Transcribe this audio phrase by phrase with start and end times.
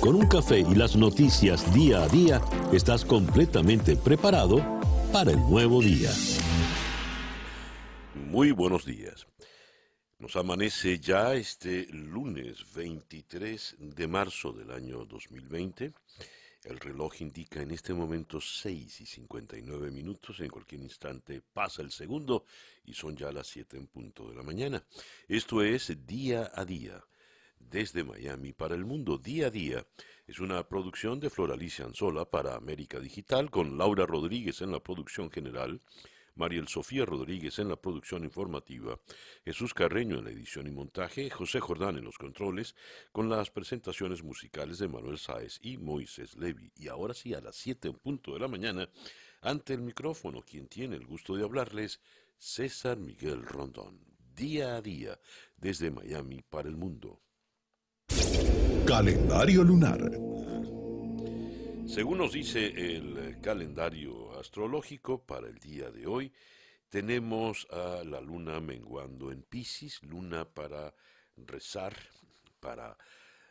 [0.00, 2.40] Con un café y las noticias día a día,
[2.72, 4.58] estás completamente preparado
[5.12, 6.10] para el nuevo día.
[8.14, 9.26] Muy buenos días.
[10.20, 15.92] Nos amanece ya este lunes 23 de marzo del año 2020.
[16.62, 20.38] El reloj indica en este momento 6 y 59 minutos.
[20.38, 22.44] En cualquier instante pasa el segundo
[22.84, 24.84] y son ya las 7 en punto de la mañana.
[25.26, 27.02] Esto es Día a Día.
[27.58, 29.86] Desde Miami para el mundo, Día a Día
[30.26, 35.30] es una producción de Floralicia Anzola para América Digital con Laura Rodríguez en la producción
[35.30, 35.80] general
[36.38, 39.00] Mariel Sofía Rodríguez en la producción informativa,
[39.44, 42.76] Jesús Carreño en la edición y montaje, José Jordán en los controles,
[43.10, 46.70] con las presentaciones musicales de Manuel Sáez y Moisés Levi.
[46.76, 48.88] Y ahora sí, a las 7 en punto de la mañana,
[49.40, 52.00] ante el micrófono, quien tiene el gusto de hablarles,
[52.38, 53.98] César Miguel Rondón,
[54.36, 55.18] día a día,
[55.56, 57.20] desde Miami para el mundo.
[58.88, 60.00] Calendario lunar.
[61.86, 66.32] Según nos dice el calendario astrológico para el día de hoy,
[66.88, 70.94] tenemos a la luna menguando en Pisces, luna para
[71.36, 71.94] rezar,
[72.60, 72.96] para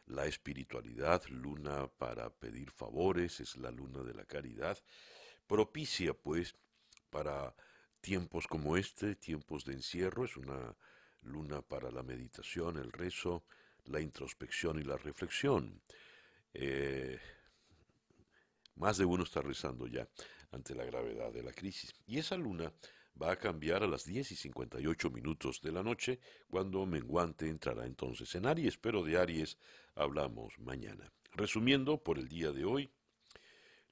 [0.07, 4.79] la espiritualidad, luna para pedir favores, es la luna de la caridad,
[5.45, 6.55] propicia pues
[7.11, 7.53] para
[8.01, 10.75] tiempos como este, tiempos de encierro, es una
[11.21, 13.43] luna para la meditación, el rezo,
[13.87, 15.81] la introspección y la reflexión.
[16.53, 17.19] Eh,
[18.75, 20.07] más de uno está rezando ya
[20.51, 21.93] ante la gravedad de la crisis.
[22.05, 22.71] Y esa luna
[23.21, 27.85] va a cambiar a las 10 y 58 minutos de la noche, cuando Menguante entrará
[27.85, 29.57] entonces en Aries, pero de Aries
[29.95, 31.11] hablamos mañana.
[31.33, 32.89] Resumiendo, por el día de hoy,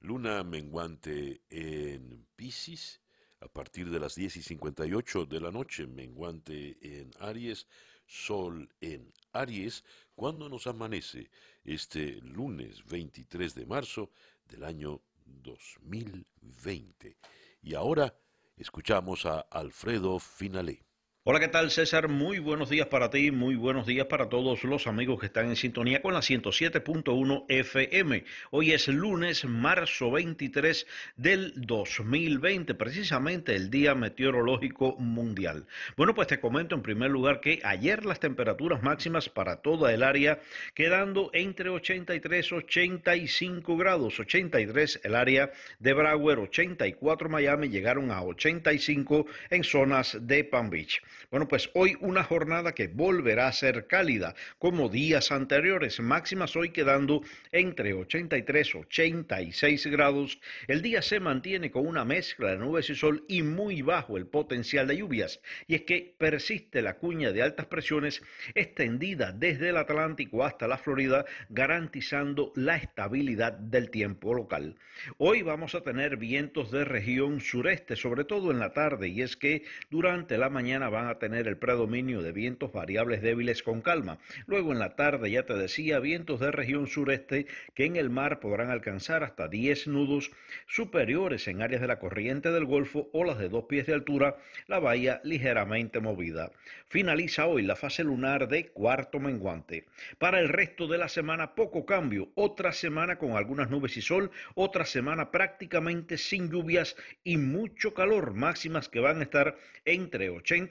[0.00, 3.00] luna menguante en Pisces,
[3.40, 7.66] a partir de las 10 y 58 de la noche, menguante en Aries,
[8.06, 9.84] sol en Aries,
[10.14, 11.30] cuando nos amanece
[11.64, 14.10] este lunes 23 de marzo,
[14.48, 17.16] del año 2020.
[17.62, 18.16] Y ahora
[18.56, 20.84] escuchamos a Alfredo Finalé.
[21.28, 22.06] Hola, ¿qué tal César?
[22.06, 25.56] Muy buenos días para ti, muy buenos días para todos los amigos que están en
[25.56, 28.24] sintonía con la 107.1 FM.
[28.52, 30.86] Hoy es lunes, marzo 23
[31.16, 35.66] del 2020, precisamente el Día Meteorológico Mundial.
[35.96, 40.04] Bueno, pues te comento en primer lugar que ayer las temperaturas máximas para toda el
[40.04, 40.38] área
[40.74, 45.50] quedando entre 83 y 85 grados, 83 el área
[45.80, 51.02] de Broward, 84 Miami, llegaron a 85 en zonas de Palm Beach.
[51.30, 56.70] Bueno, pues hoy una jornada que volverá a ser cálida como días anteriores, máximas hoy
[56.70, 57.22] quedando
[57.52, 60.38] entre 83 y 86 grados.
[60.68, 64.26] El día se mantiene con una mezcla de nubes y sol y muy bajo el
[64.26, 65.40] potencial de lluvias.
[65.66, 68.22] Y es que persiste la cuña de altas presiones
[68.54, 74.76] extendida desde el Atlántico hasta la Florida, garantizando la estabilidad del tiempo local.
[75.18, 79.36] Hoy vamos a tener vientos de región sureste, sobre todo en la tarde, y es
[79.36, 84.18] que durante la mañana van a tener el predominio de vientos variables débiles con calma.
[84.46, 88.40] Luego en la tarde, ya te decía, vientos de región sureste que en el mar
[88.40, 90.30] podrán alcanzar hasta 10 nudos
[90.66, 94.36] superiores en áreas de la corriente del Golfo, olas de dos pies de altura,
[94.66, 96.50] la bahía ligeramente movida.
[96.86, 99.86] Finaliza hoy la fase lunar de cuarto menguante.
[100.18, 102.30] Para el resto de la semana, poco cambio.
[102.34, 108.34] Otra semana con algunas nubes y sol, otra semana prácticamente sin lluvias y mucho calor,
[108.34, 110.66] máximas que van a estar entre 85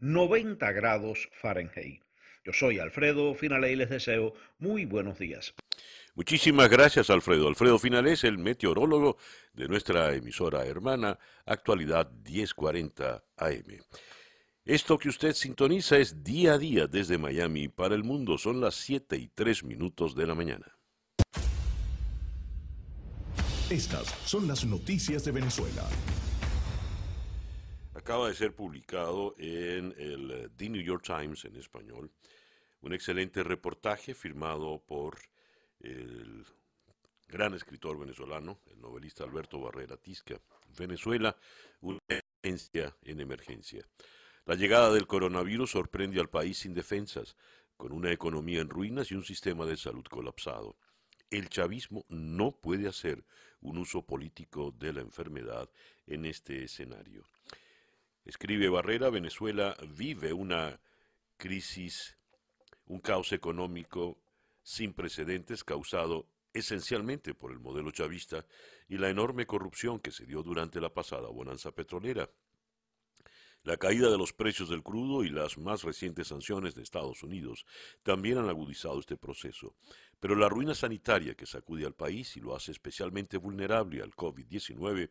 [0.00, 2.02] 90 grados Fahrenheit.
[2.44, 5.54] Yo soy Alfredo Finale y les deseo muy buenos días.
[6.14, 7.48] Muchísimas gracias, Alfredo.
[7.48, 9.16] Alfredo Finale es el meteorólogo
[9.54, 13.80] de nuestra emisora hermana, actualidad 1040 AM.
[14.64, 18.38] Esto que usted sintoniza es día a día desde Miami para el mundo.
[18.38, 20.66] Son las 7 y 3 minutos de la mañana.
[23.70, 25.82] Estas son las noticias de Venezuela
[28.04, 32.10] acaba de ser publicado en el eh, The New York Times en español
[32.82, 35.18] un excelente reportaje firmado por
[35.80, 36.44] el
[37.26, 40.38] gran escritor venezolano, el novelista Alberto Barrera Tisca.
[40.76, 41.34] Venezuela,
[41.80, 43.88] una emergencia en emergencia.
[44.44, 47.36] La llegada del coronavirus sorprende al país sin defensas,
[47.74, 50.76] con una economía en ruinas y un sistema de salud colapsado.
[51.30, 53.24] El chavismo no puede hacer
[53.62, 55.70] un uso político de la enfermedad
[56.06, 57.24] en este escenario.
[58.24, 60.80] Escribe Barrera, Venezuela vive una
[61.36, 62.16] crisis,
[62.86, 64.18] un caos económico
[64.62, 68.46] sin precedentes causado esencialmente por el modelo chavista
[68.88, 72.30] y la enorme corrupción que se dio durante la pasada bonanza petrolera.
[73.62, 77.66] La caída de los precios del crudo y las más recientes sanciones de Estados Unidos
[78.02, 79.74] también han agudizado este proceso,
[80.20, 85.10] pero la ruina sanitaria que sacude al país y lo hace especialmente vulnerable al COVID-19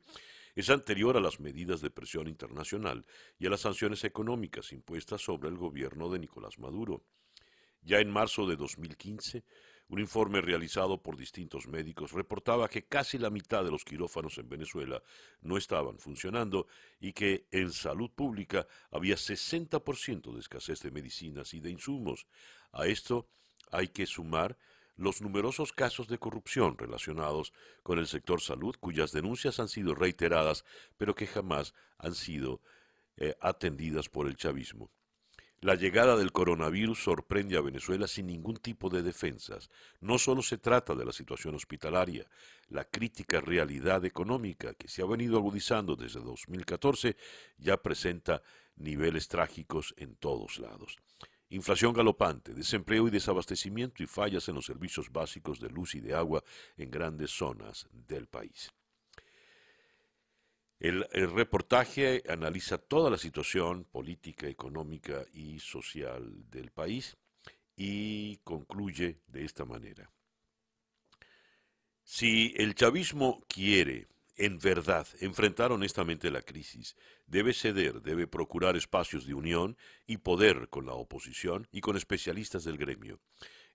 [0.55, 3.05] es anterior a las medidas de presión internacional
[3.39, 7.03] y a las sanciones económicas impuestas sobre el gobierno de Nicolás Maduro.
[7.81, 9.43] Ya en marzo de 2015,
[9.89, 14.47] un informe realizado por distintos médicos reportaba que casi la mitad de los quirófanos en
[14.47, 15.03] Venezuela
[15.41, 16.67] no estaban funcionando
[16.99, 22.25] y que en salud pública había 60% de escasez de medicinas y de insumos.
[22.71, 23.27] A esto
[23.71, 24.57] hay que sumar
[24.95, 30.65] los numerosos casos de corrupción relacionados con el sector salud, cuyas denuncias han sido reiteradas,
[30.97, 32.61] pero que jamás han sido
[33.17, 34.89] eh, atendidas por el chavismo.
[35.63, 39.69] La llegada del coronavirus sorprende a Venezuela sin ningún tipo de defensas.
[40.01, 42.27] No solo se trata de la situación hospitalaria,
[42.67, 47.15] la crítica realidad económica que se ha venido agudizando desde 2014
[47.57, 48.43] ya presenta
[48.75, 50.97] niveles trágicos en todos lados.
[51.53, 56.15] Inflación galopante, desempleo y desabastecimiento y fallas en los servicios básicos de luz y de
[56.15, 56.43] agua
[56.77, 58.71] en grandes zonas del país.
[60.79, 67.17] El, reportaje analiza toda la situación política, económica y social del país
[67.77, 70.09] y concluye de esta manera.
[72.03, 76.95] Si el chavismo quiere en verdad, enfrentar honestamente la crisis,
[77.27, 79.77] debe ceder, debe procurar espacios de unión
[80.07, 83.19] y poder con la oposición y con especialistas del gremio.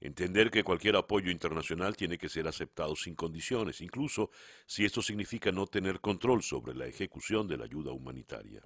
[0.01, 4.31] Entender que cualquier apoyo internacional tiene que ser aceptado sin condiciones, incluso
[4.67, 8.63] si esto significa no tener control sobre la ejecución de la ayuda humanitaria.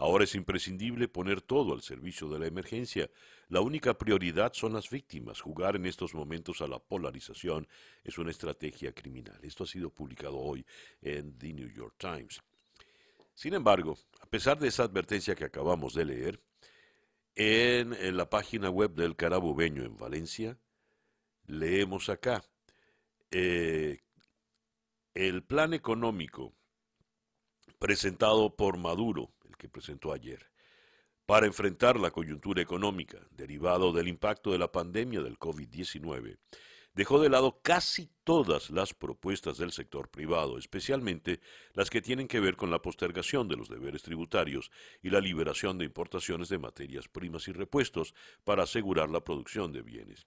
[0.00, 3.10] Ahora es imprescindible poner todo al servicio de la emergencia.
[3.48, 5.40] La única prioridad son las víctimas.
[5.40, 7.66] Jugar en estos momentos a la polarización
[8.04, 9.36] es una estrategia criminal.
[9.42, 10.64] Esto ha sido publicado hoy
[11.02, 12.40] en The New York Times.
[13.34, 16.40] Sin embargo, a pesar de esa advertencia que acabamos de leer,
[17.34, 20.56] en, la página web del Carabobeño en Valencia,
[21.48, 22.44] leemos acá,
[23.32, 23.98] eh,
[25.14, 26.54] el plan económico
[27.80, 30.50] presentado por Maduro que presentó ayer
[31.28, 36.38] para enfrentar la coyuntura económica derivado del impacto de la pandemia del COVID-19,
[36.94, 41.40] dejó de lado casi todas las propuestas del sector privado, especialmente
[41.74, 44.70] las que tienen que ver con la postergación de los deberes tributarios
[45.02, 49.82] y la liberación de importaciones de materias primas y repuestos para asegurar la producción de
[49.82, 50.26] bienes.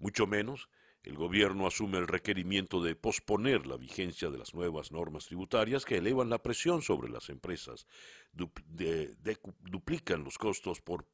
[0.00, 0.68] Mucho menos
[1.02, 5.96] el gobierno asume el requerimiento de posponer la vigencia de las nuevas normas tributarias que
[5.96, 7.86] elevan la presión sobre las empresas,
[8.32, 11.06] duplican los costos por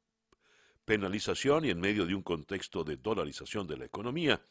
[0.83, 4.41] penalización y en medio de un contexto de dolarización de la economía,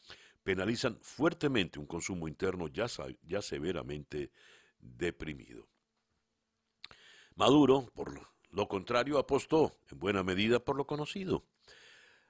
[0.43, 4.31] penalizan fuertemente un consumo interno ya, severamente
[4.79, 5.69] deprimido.
[7.35, 11.45] Maduro, por lo contrario, apostó en buena medida por lo conocido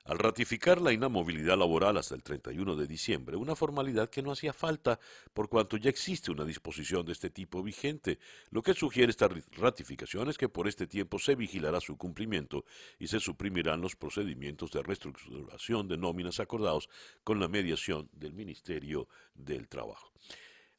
[0.06, 4.52] al ratificar la inamovilidad laboral hasta el 31 de diciembre, una formalidad que no hacía
[4.52, 5.00] falta
[5.34, 8.18] por cuanto ya existe una disposición de este tipo vigente,
[8.50, 12.64] lo que sugiere esta ratificación es que por este tiempo se vigilará su cumplimiento
[12.98, 16.88] y se suprimirán los procedimientos de reestructuración de nóminas acordados
[17.24, 20.12] con la mediación del Ministerio del Trabajo.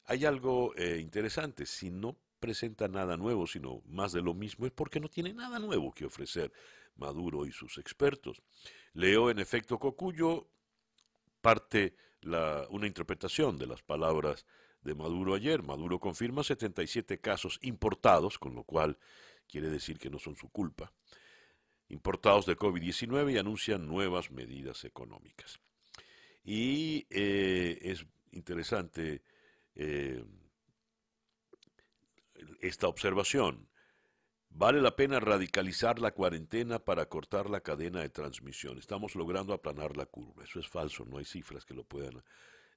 [0.06, 4.72] Hay algo eh, interesante, si no presenta nada nuevo, sino más de lo mismo, es
[4.72, 6.50] porque no tiene nada nuevo que ofrecer
[6.96, 8.42] Maduro y sus expertos.
[8.94, 10.48] Leo en efecto Cocuyo
[11.40, 11.94] parte
[12.70, 14.44] una interpretación de las palabras
[14.82, 15.62] de Maduro ayer.
[15.62, 18.98] Maduro confirma 77 casos importados, con lo cual
[19.46, 20.92] quiere decir que no son su culpa,
[21.88, 25.60] importados de COVID-19 y anuncian nuevas medidas económicas.
[26.44, 29.22] Y eh, es interesante
[29.74, 30.24] eh,
[32.60, 33.67] esta observación.
[34.50, 38.78] Vale la pena radicalizar la cuarentena para cortar la cadena de transmisión.
[38.78, 40.44] Estamos logrando aplanar la curva.
[40.44, 42.22] Eso es falso, no hay cifras que lo puedan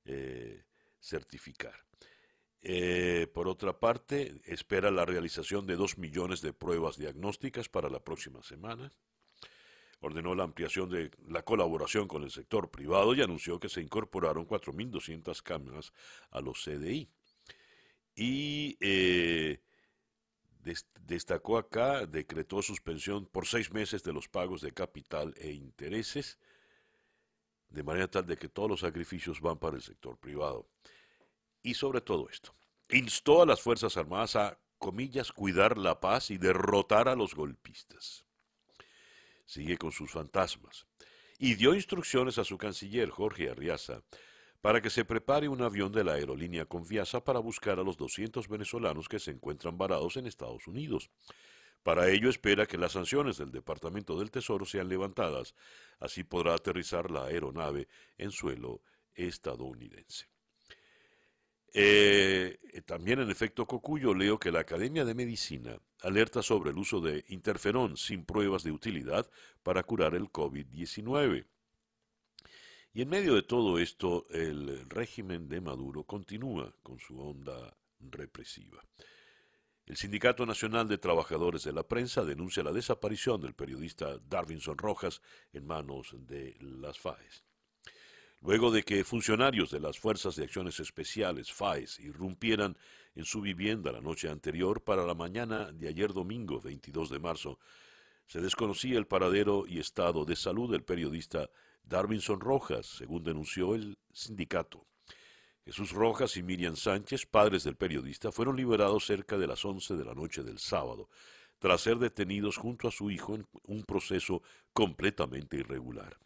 [0.05, 0.63] eh,
[0.99, 1.75] certificar.
[2.63, 8.03] Eh, por otra parte, espera la realización de dos millones de pruebas diagnósticas para la
[8.03, 8.93] próxima semana.
[9.99, 14.47] Ordenó la ampliación de la colaboración con el sector privado y anunció que se incorporaron
[14.47, 15.93] 4.200 cámaras
[16.29, 17.09] a los CDI.
[18.15, 19.61] Y eh,
[21.05, 26.37] destacó acá, decretó suspensión por seis meses de los pagos de capital e intereses,
[27.69, 30.67] de manera tal de que todos los sacrificios van para el sector privado.
[31.63, 32.55] Y sobre todo esto,
[32.89, 38.25] instó a las Fuerzas Armadas a, comillas, cuidar la paz y derrotar a los golpistas.
[39.45, 40.87] Sigue con sus fantasmas.
[41.37, 44.03] Y dio instrucciones a su canciller, Jorge Arriaza,
[44.61, 48.47] para que se prepare un avión de la aerolínea Confianza para buscar a los 200
[48.47, 51.09] venezolanos que se encuentran varados en Estados Unidos.
[51.83, 55.55] Para ello espera que las sanciones del Departamento del Tesoro sean levantadas,
[55.99, 57.87] así podrá aterrizar la aeronave
[58.19, 58.83] en suelo
[59.15, 60.27] estadounidense.
[61.73, 66.99] Eh, también en efecto Cocuyo leo que la Academia de Medicina alerta sobre el uso
[66.99, 69.29] de interferón sin pruebas de utilidad
[69.63, 71.45] para curar el COVID-19.
[72.93, 78.83] Y en medio de todo esto, el régimen de Maduro continúa con su onda represiva.
[79.85, 85.21] El Sindicato Nacional de Trabajadores de la Prensa denuncia la desaparición del periodista Darvinson Rojas
[85.53, 87.45] en manos de las FAES.
[88.41, 92.77] Luego de que funcionarios de las Fuerzas de Acciones Especiales, FAES, irrumpieran
[93.15, 97.59] en su vivienda la noche anterior para la mañana de ayer domingo 22 de marzo,
[98.27, 101.49] se desconocía el paradero y estado de salud del periodista
[101.83, 104.85] Darwinson Rojas, según denunció el sindicato.
[105.65, 110.05] Jesús Rojas y Miriam Sánchez, padres del periodista, fueron liberados cerca de las 11 de
[110.05, 111.09] la noche del sábado,
[111.59, 114.41] tras ser detenidos junto a su hijo en un proceso
[114.73, 116.17] completamente irregular.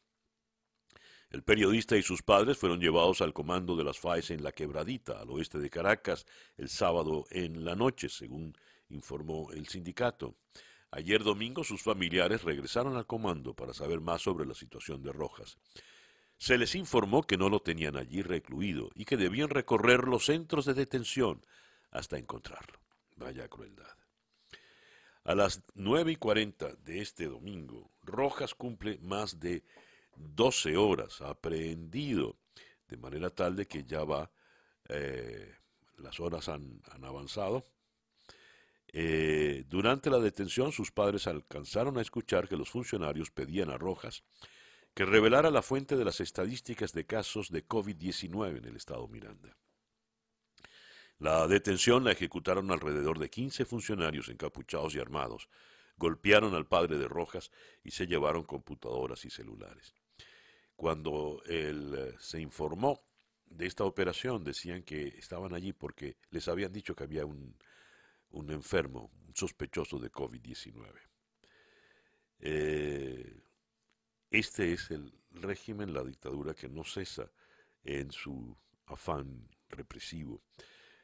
[1.29, 5.19] El periodista y sus padres fueron llevados al comando de las FAES en La Quebradita,
[5.19, 8.55] al oeste de Caracas, el sábado en la noche, según
[8.88, 10.35] informó el sindicato.
[10.95, 15.57] Ayer domingo sus familiares regresaron al comando para saber más sobre la situación de Rojas.
[16.37, 20.63] Se les informó que no lo tenían allí recluido y que debían recorrer los centros
[20.63, 21.45] de detención
[21.91, 22.79] hasta encontrarlo.
[23.17, 23.93] Vaya crueldad.
[25.25, 29.65] A las nueve y cuarenta de este domingo, Rojas cumple más de
[30.15, 32.37] 12 horas aprehendido,
[32.87, 34.31] de manera tal de que ya va,
[34.87, 35.55] eh,
[35.97, 37.65] las horas han, avanzado.
[38.97, 44.23] Eh, durante la detención, sus padres alcanzaron a escuchar que los funcionarios pedían a Rojas
[44.93, 49.57] que revelara la fuente de las estadísticas de casos de COVID-19 en el estado Miranda.
[51.19, 55.49] La detención la ejecutaron alrededor de 15 funcionarios encapuchados y armados,
[55.97, 57.51] golpearon al padre de Rojas
[57.83, 59.93] y se llevaron computadoras y celulares.
[60.77, 63.01] Cuando él eh, se informó
[63.45, 67.57] de esta operación, decían que estaban allí porque les habían dicho que había un,
[68.32, 70.94] enfermo, un sospechoso de COVID-19.
[72.39, 73.41] Eh,
[74.29, 77.32] este es el régimen, la dictadura que no cesa
[77.84, 80.41] en su afán represivo.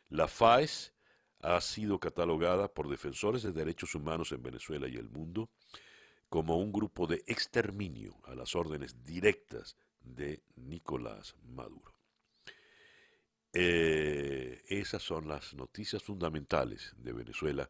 [0.10, 0.94] La FAES
[1.40, 5.50] ha sido catalogada por defensores de derechos humanos en Venezuela y el mundo
[6.30, 11.91] como un grupo de exterminio a las órdenes directas de Nicolás Maduro.
[13.54, 17.70] Eh, esas son las noticias fundamentales de Venezuela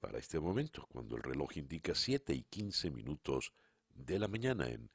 [0.00, 3.52] para este momento, cuando el reloj indica 7 y 15 minutos
[3.94, 4.90] de la mañana en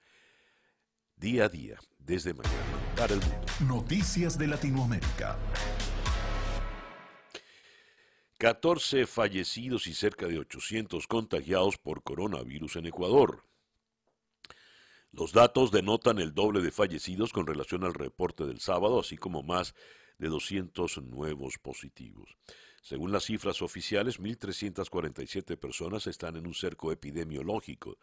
[1.16, 2.56] día a día, desde mañana
[2.98, 3.46] para el mundo.
[3.68, 5.38] Noticias de Latinoamérica.
[8.40, 13.46] 14 fallecidos y cerca de 800 contagiados por coronavirus en Ecuador.
[15.12, 19.44] Los datos denotan el doble de fallecidos con relación al reporte del sábado, así como
[19.44, 19.74] más
[20.18, 22.38] de 200 nuevos positivos.
[22.82, 27.98] Según las cifras oficiales, 1.347 personas están en un cerco epidemiológico.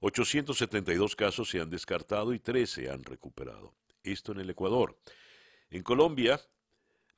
[0.00, 3.74] 872 casos se han descartado y 13 se han recuperado.
[4.02, 4.96] Esto en el Ecuador.
[5.70, 6.40] En Colombia,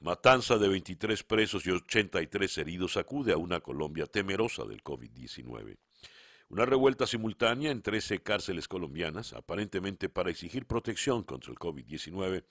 [0.02, 5.76] Matanza de 23 presos y 83 heridos acude a una Colombia temerosa del COVID-19.
[6.48, 12.44] Una revuelta simultánea en 13 cárceles colombianas, aparentemente para exigir protección contra el COVID-19,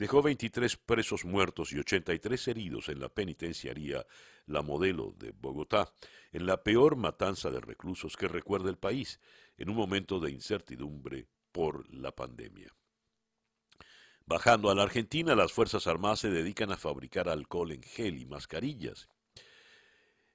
[0.00, 4.06] dejó 23 presos muertos y 83 heridos en la penitenciaría
[4.46, 5.92] La Modelo de Bogotá,
[6.32, 9.20] en la peor matanza de reclusos que recuerda el país,
[9.58, 12.74] en un momento de incertidumbre por la pandemia.
[14.24, 18.24] Bajando a la Argentina, las Fuerzas Armadas se dedican a fabricar alcohol en gel y
[18.24, 19.10] mascarillas.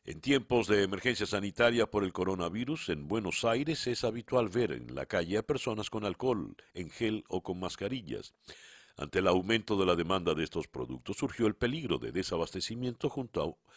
[0.04, 4.94] En tiempos de emergencia sanitaria por el coronavirus, en Buenos Aires es habitual ver en
[4.94, 8.36] la calle a personas con alcohol en gel o con mascarillas.
[8.98, 13.44] Ante el aumento de la demanda de estos productos surgió el peligro de desabastecimiento junto
[13.44, 13.70] a,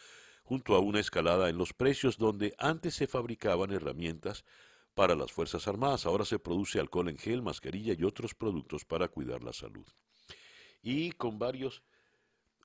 [0.43, 4.45] junto a una escalada en los precios donde antes se fabricaban herramientas
[4.93, 9.07] para las Fuerzas Armadas, ahora se produce alcohol en gel, mascarilla y otros productos para
[9.07, 9.85] cuidar la salud.
[10.81, 11.83] Y con varios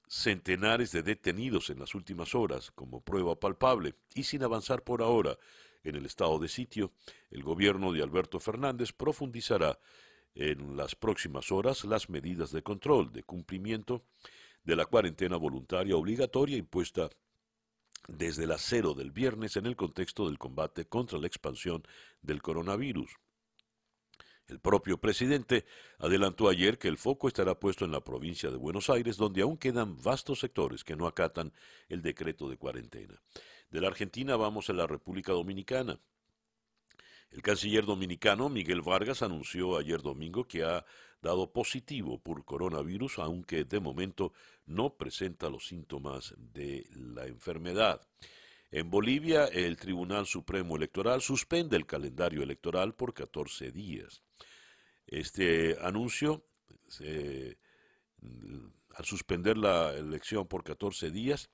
[0.07, 5.39] centenares de detenidos en las últimas horas como prueba palpable y sin avanzar por ahora
[5.83, 6.93] en el estado de sitio,
[7.31, 9.79] el gobierno de Alberto Fernández profundizará
[10.35, 14.05] en las próximas horas las medidas de control, de cumplimiento
[14.65, 17.11] de la cuarentena voluntaria obligatoria impuesta
[18.09, 21.83] desde las cero del viernes en el contexto del combate contra la expansión
[22.23, 23.11] del coronavirus.
[24.47, 25.65] El propio presidente
[25.99, 29.57] adelantó ayer que el foco estará puesto en la provincia de Buenos Aires, donde aún
[29.57, 31.53] quedan vastos sectores que no acatan
[31.89, 33.23] el decreto de cuarentena.
[33.71, 35.99] De la Argentina vamos a la República Dominicana.
[37.35, 40.87] El canciller dominicano Miguel Vargas anunció ayer domingo que ha
[41.21, 44.33] dado positivo por coronavirus, aunque de momento
[44.67, 48.07] no presenta los síntomas de la enfermedad.
[48.71, 54.23] En Bolivia, el Tribunal Supremo Electoral suspende el calendario electoral por 14 días.
[55.05, 56.45] Este anuncio,
[58.95, 61.51] al suspender la elección por 14 días,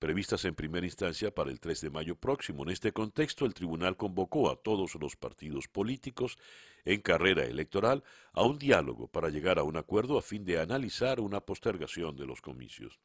[0.00, 2.64] previstas en primera instancia para el 3 de mayo próximo.
[2.64, 6.38] En este contexto, el tribunal convocó a todos los partidos políticos
[6.86, 8.02] en carrera electoral
[8.32, 12.26] a un diálogo para llegar a un acuerdo a fin de analizar una postergación de
[12.26, 12.98] los comicios.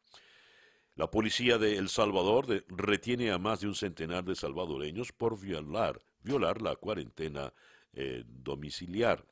[0.95, 6.01] La policía de El Salvador retiene a más de un centenar de salvadoreños por violar,
[6.23, 7.53] violar la cuarentena
[7.91, 9.25] eh, domiciliar.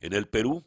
[0.00, 0.64] En el Perú,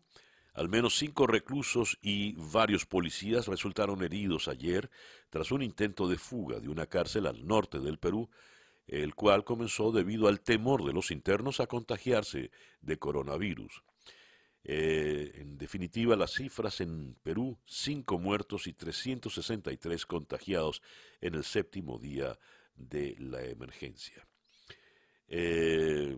[0.59, 4.89] al menos cinco reclusos y varios policías resultaron heridos ayer
[5.29, 8.29] tras un intento de fuga de una cárcel al norte del Perú,
[8.85, 12.51] el cual comenzó debido al temor de los internos a contagiarse
[12.81, 13.83] de coronavirus.
[14.65, 20.81] Eh, en definitiva, las cifras en Perú, cinco muertos y 363 contagiados
[21.21, 22.37] en el séptimo día
[22.75, 24.27] de la emergencia.
[25.29, 26.17] Eh,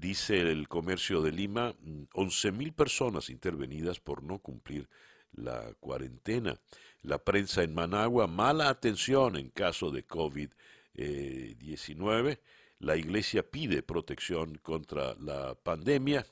[0.00, 1.74] Dice el comercio de Lima,
[2.14, 4.88] 11.000 personas intervenidas por no cumplir
[5.32, 6.58] la cuarentena.
[7.02, 12.38] La prensa en Managua, mala atención en caso de COVID-19.
[12.78, 16.24] La iglesia pide protección contra la pandemia.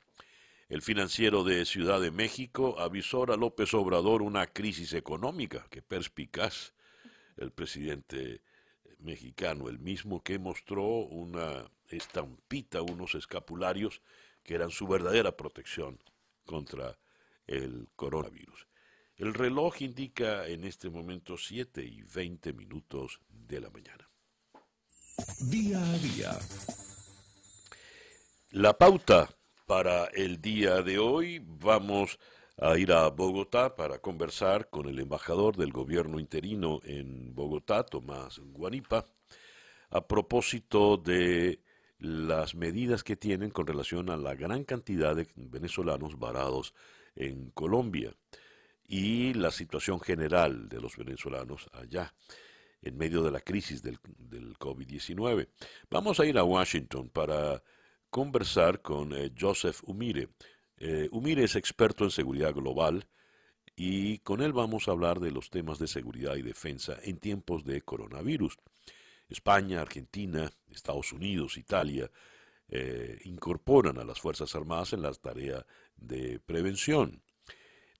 [0.70, 5.66] El financiero de Ciudad de México avisó a López Obrador una crisis económica.
[5.68, 6.72] Qué perspicaz
[7.36, 8.40] el presidente
[8.98, 14.02] mexicano, el mismo que mostró una estampita, unos escapularios
[14.42, 15.98] que eran su verdadera protección
[16.44, 16.98] contra
[17.46, 18.66] el coronavirus.
[19.16, 24.08] El reloj indica en este momento 7 y 20 minutos de la mañana.
[25.40, 26.38] Día a día.
[28.50, 29.28] La pauta
[29.66, 32.18] para el día de hoy, vamos
[32.56, 38.38] a ir a Bogotá para conversar con el embajador del gobierno interino en Bogotá, Tomás
[38.38, 39.04] Guanipa,
[39.90, 41.60] a propósito de
[41.98, 46.74] las medidas que tienen con relación a la gran cantidad de venezolanos varados
[47.16, 48.14] en Colombia
[48.86, 52.14] y la situación general de los venezolanos allá
[52.80, 53.98] en medio de la crisis del,
[54.58, 55.48] COVID-19.
[55.90, 57.62] Vamos a ir a Washington para
[58.10, 60.28] conversar con eh, Joseph Umire.
[60.76, 63.08] Eh, Umire es experto en seguridad global
[63.76, 67.64] y con él vamos a hablar de los temas de seguridad y defensa en tiempos
[67.64, 68.56] de coronavirus.
[69.28, 72.10] España, Argentina, Estados Unidos, Italia,
[72.68, 75.64] eh, incorporan a las Fuerzas Armadas en la tarea
[75.96, 77.22] de prevención.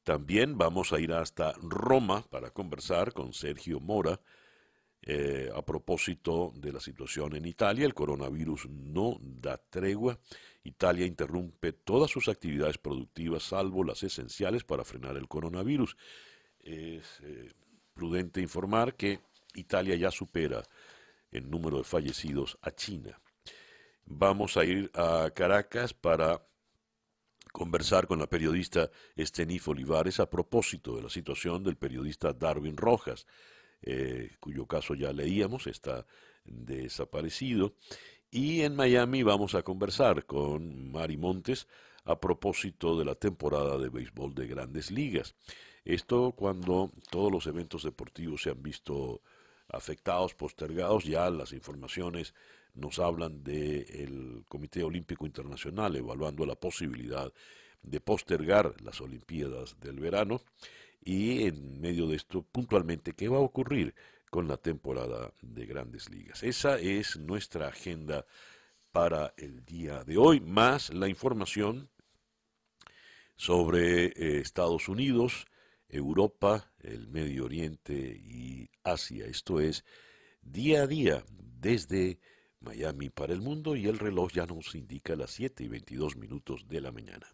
[0.05, 4.21] También vamos a ir hasta Roma para conversar con Sergio Mora
[5.03, 7.87] eh, a propósito de la situación en Italia.
[7.87, 10.19] El coronavirus no da tregua.
[10.65, 15.97] Italia interrumpe todas sus actividades productivas salvo las esenciales para frenar el coronavirus.
[16.61, 17.51] Es eh,
[17.95, 19.21] prudente informar que
[19.55, 20.63] Italia ya supera
[21.31, 23.21] el número de fallecidos a China.
[24.05, 26.43] Vamos a ir a Caracas para
[27.53, 33.27] conversar con la periodista Estenif Olivares a propósito de la situación del periodista Darwin Rojas,
[33.83, 36.07] eh, cuyo caso ya leíamos, está
[36.45, 37.75] desaparecido.
[38.31, 41.67] Y en Miami vamos a conversar con Mari Montes
[42.05, 45.35] a propósito de la temporada de béisbol de grandes ligas.
[45.85, 49.23] Esto cuando todos los eventos deportivos se han visto
[49.69, 52.35] afectados, postergados, ya las informaciones
[52.75, 57.33] nos hablan del Comité Olímpico Internacional evaluando la posibilidad
[57.83, 60.41] de postergar las Olimpiadas del verano
[61.01, 63.95] y en medio de esto puntualmente qué va a ocurrir
[64.31, 66.43] con la temporada de grandes ligas.
[66.43, 68.27] Esa es nuestra agenda
[68.93, 71.89] para el día de hoy, más la información
[73.37, 75.47] sobre eh, Estados Unidos,
[75.89, 79.27] Europa, el Medio Oriente y Asia.
[79.27, 79.85] Esto es
[80.43, 82.21] día a día desde
[82.61, 86.67] Miami para el mundo y el reloj ya nos indica las 7 y 22 minutos
[86.69, 87.27] de la mañana.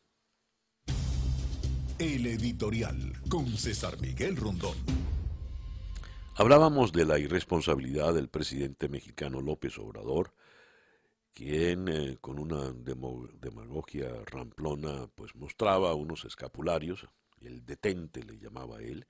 [1.99, 4.77] El editorial con César Miguel Rondón.
[6.37, 10.35] Hablábamos de la irresponsabilidad del presidente mexicano López Obrador,
[11.33, 17.07] quien eh, con una demagogia ramplona pues mostraba unos escapularios
[17.47, 19.07] el detente le llamaba él,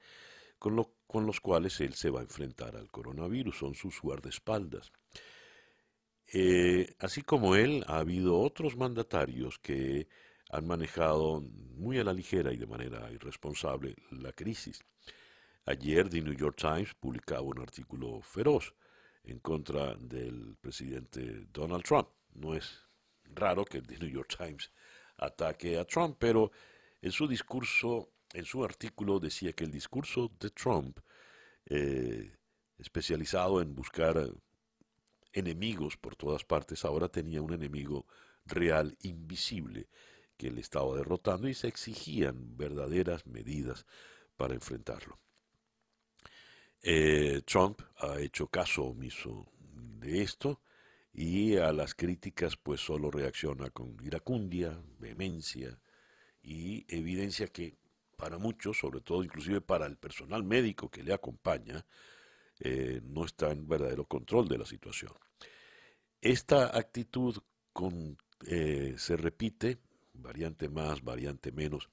[0.58, 4.92] con, con los cuales él se va a enfrentar al coronavirus, son sus guardaespaldas.
[6.32, 10.08] Eh, así como él, ha habido otros mandatarios que
[10.50, 14.82] han manejado muy a la ligera y de manera irresponsable la crisis.
[15.66, 18.74] Ayer The New York Times publicaba un artículo feroz
[19.24, 22.08] en contra del presidente Donald Trump.
[22.34, 22.84] No es
[23.24, 24.70] raro que el New York Times
[25.16, 26.50] ataque a Trump, pero
[27.00, 30.98] en su discurso, en su artículo decía que el discurso de Trump,
[31.66, 32.36] eh,
[32.78, 34.28] especializado en buscar
[35.32, 38.06] enemigos por todas partes, ahora tenía un enemigo
[38.44, 39.88] real, invisible,
[40.36, 43.86] que le estaba derrotando y se exigían verdaderas medidas
[44.36, 45.18] para enfrentarlo.
[46.82, 49.46] Eh, Trump ha hecho caso omiso
[50.00, 50.60] de esto
[51.12, 55.78] y a las críticas pues solo reacciona con iracundia, vehemencia
[56.42, 57.78] y evidencia que
[58.16, 61.84] para muchos, sobre todo inclusive para el personal médico que le acompaña,
[62.60, 65.12] eh, no está en verdadero control de la situación.
[66.20, 67.36] Esta actitud
[68.46, 69.78] eh, se repite,
[70.14, 71.88] variante más, variante menos,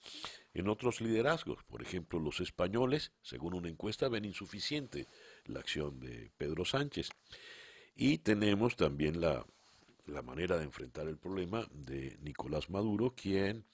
[0.54, 1.64] en otros liderazgos.
[1.64, 5.08] Por ejemplo, los españoles, según una encuesta, ven insuficiente
[5.46, 7.10] la acción de Pedro Sánchez.
[7.96, 9.46] Y tenemos también la,
[10.24, 13.66] manera de enfrentar el problema de Nicolás Maduro, quien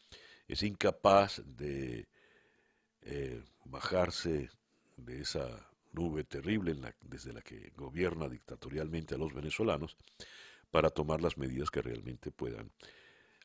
[0.47, 2.07] es incapaz de
[3.09, 4.49] eh, bajarse
[4.97, 5.47] de esa
[5.93, 9.95] nube terrible desde la que gobierna dictatorialmente a los venezolanos
[10.71, 12.69] para tomar las medidas que realmente puedan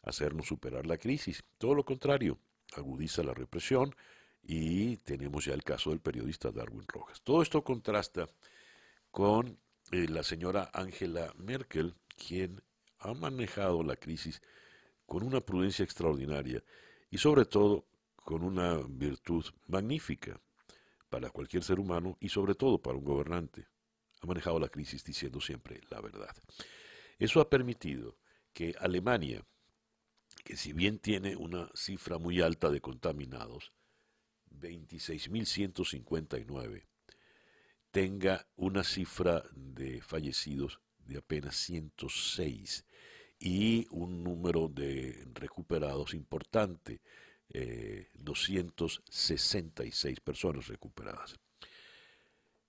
[0.02, 1.44] hacernos superar la crisis.
[1.58, 2.38] Todo lo contrario,
[2.74, 3.94] agudiza la represión
[4.42, 7.22] y tenemos ya el caso del periodista Darwin Rojas.
[7.22, 8.28] Todo esto contrasta
[9.12, 9.58] con
[9.92, 12.60] eh, la señora Angela Merkel, quien
[12.98, 14.42] ha manejado la crisis
[15.06, 16.64] con una prudencia extraordinaria
[17.12, 17.84] y sobre todo
[18.22, 20.40] con una virtud magnífica
[21.08, 23.66] para cualquier ser humano y sobre todo para un gobernante.
[24.22, 26.34] Ha manejado la crisis diciendo siempre la verdad.
[27.18, 28.16] Eso ha permitido
[28.52, 29.44] que Alemania,
[30.44, 33.72] que si bien tiene una cifra muy alta de contaminados,
[34.50, 36.86] 26.159,
[37.90, 42.86] tenga una cifra de fallecidos de apenas 106
[43.38, 47.02] y un número de recuperados importante,
[47.52, 51.38] 266 eh, personas recuperadas.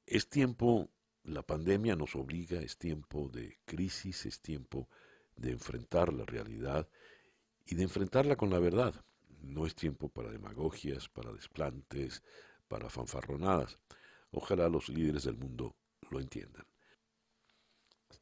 [0.06, 0.90] Es tiempo,
[1.24, 4.90] la pandemia nos obliga, es tiempo de crisis, es tiempo
[5.36, 6.90] de enfrentar la realidad
[7.66, 8.94] y de enfrentarla con la verdad.
[9.42, 12.24] No es tiempo para demagogias, para desplantes,
[12.68, 13.80] para fanfarronadas.
[14.32, 15.76] Ojalá los líderes del mundo
[16.10, 16.66] lo entiendan.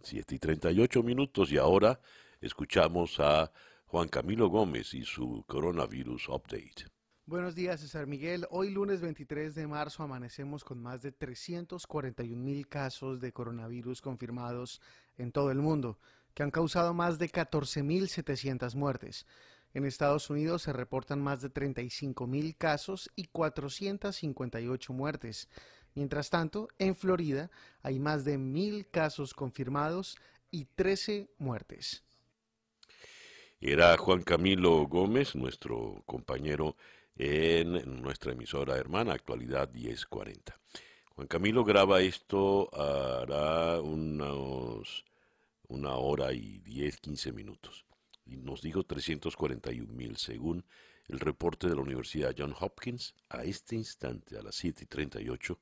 [0.01, 1.99] 7 y 38 minutos y ahora
[2.39, 3.51] escuchamos a
[3.91, 6.85] Juan Camilo Gómez y su coronavirus update.
[7.25, 8.47] Buenos días, César Miguel.
[8.49, 14.79] Hoy lunes 23 de marzo amanecemos con más de 341 mil casos de coronavirus confirmados
[15.17, 15.99] en todo el mundo
[16.33, 19.25] que han causado más de 14.700 muertes.
[19.73, 25.49] En Estados Unidos se reportan más de 35.000 casos y 458 muertes.
[25.95, 27.51] Mientras tanto, en Florida
[27.81, 30.15] hay más de 1.000 casos confirmados
[30.49, 32.05] y 13 muertes.
[33.63, 36.75] Era Juan Camilo Gómez, nuestro compañero
[37.15, 40.59] en nuestra emisora hermana, actualidad 1040.
[41.11, 45.05] Juan Camilo graba esto hará unos
[45.67, 47.85] una hora y 10, 15 minutos.
[48.25, 50.65] Y nos dijo 341 mil, según
[51.07, 55.59] el reporte de la Universidad John Hopkins, a este instante, a las 7 y 38,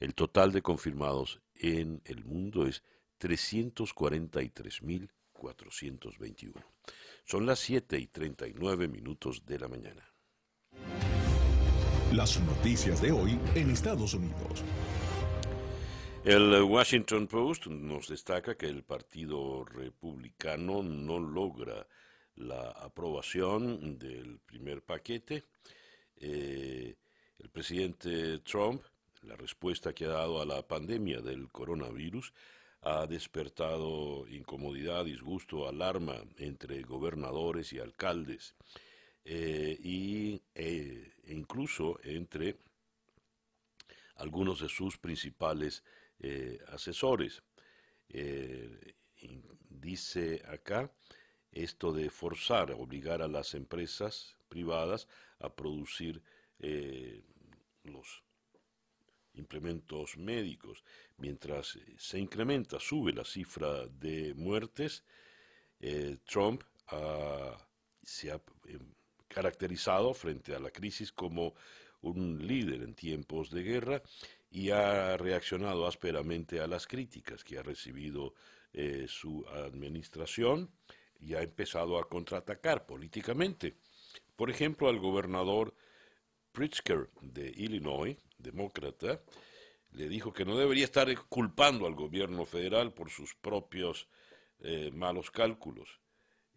[0.00, 2.82] el total de confirmados en el mundo es
[3.18, 6.54] 343 mil 421.
[7.24, 10.06] Son las 7 y 39 minutos de la mañana.
[12.12, 14.62] Las noticias de hoy en Estados Unidos.
[16.24, 21.86] El Washington Post nos destaca que el Partido Republicano no logra
[22.36, 25.44] la aprobación del primer paquete.
[26.16, 26.94] Eh,
[27.38, 28.82] el presidente Trump,
[29.22, 32.34] la respuesta que ha dado a la pandemia del coronavirus,
[32.82, 38.54] ha despertado incomodidad, disgusto, alarma entre gobernadores y alcaldes
[39.24, 42.56] eh, y, e incluso entre
[44.16, 45.82] algunos de sus principales
[46.20, 47.42] eh, asesores.
[48.08, 48.94] Eh,
[49.68, 50.90] dice acá
[51.52, 56.22] esto de forzar, obligar a las empresas privadas a producir
[56.58, 57.22] eh,
[57.84, 58.22] los
[59.34, 60.82] implementos médicos.
[61.18, 65.04] Mientras se incrementa, sube la cifra de muertes,
[66.26, 66.62] Trump
[68.02, 68.40] se ha
[69.28, 71.54] caracterizado frente a la crisis como
[72.02, 74.02] un líder en tiempos de guerra
[74.50, 78.34] y ha reaccionado ásperamente a las críticas que ha recibido
[78.72, 80.70] eh, su administración
[81.20, 83.76] y ha empezado a contraatacar políticamente.
[84.36, 85.74] Por ejemplo, al gobernador
[86.52, 89.20] Pritzker de Illinois, demócrata,
[89.92, 94.06] le dijo que no debería estar culpando al gobierno federal por sus propios
[94.60, 95.88] eh, malos cálculos.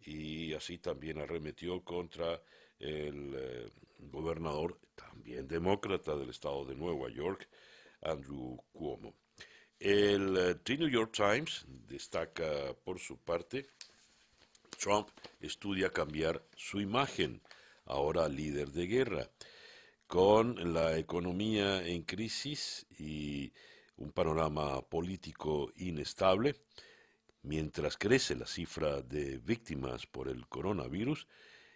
[0.00, 2.40] Y así también arremetió contra
[2.78, 7.48] el eh, gobernador, también demócrata del estado de Nueva York,
[8.02, 9.14] Andrew Cuomo.
[9.78, 13.66] El eh, The New York Times destaca por su parte,
[14.78, 15.08] Trump
[15.40, 17.40] estudia cambiar su imagen,
[17.86, 19.30] ahora líder de guerra,
[20.14, 23.52] con la economía en crisis y
[23.96, 26.54] un panorama político inestable.
[27.42, 31.26] Mientras crece la cifra de víctimas por el coronavirus,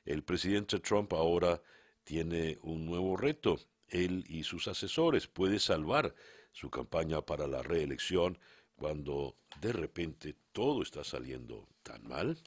[0.04, 1.60] el presidente Trump ahora
[2.04, 3.58] tiene un nuevo reto.
[3.88, 6.14] Él y sus asesores puede salvar
[6.52, 8.38] su campaña para la reelección
[8.76, 12.38] cuando de repente todo está saliendo tan mal.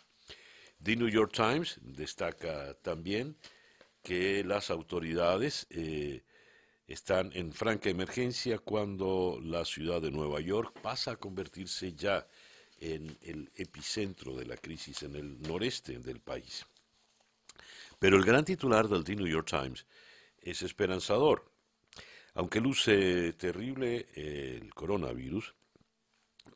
[0.81, 3.35] The New York Times destaca también
[4.01, 6.23] que las autoridades eh,
[6.87, 12.27] están en franca emergencia cuando la ciudad de Nueva York pasa a convertirse ya
[12.79, 16.65] en el epicentro de la crisis en el noreste del país.
[17.99, 19.85] Pero el gran titular del The New York Times
[20.41, 21.51] es esperanzador.
[22.33, 25.53] Aunque luce terrible, el coronavirus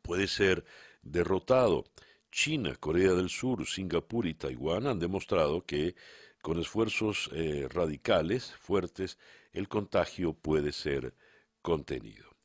[0.02, 0.64] puede ser
[1.02, 1.84] derrotado.
[2.32, 5.94] China, Corea del Sur, Singapur y Taiwán han demostrado que
[6.46, 9.18] con esfuerzos eh, radicales, fuertes,
[9.52, 11.12] el contagio puede ser
[11.60, 12.36] contenido.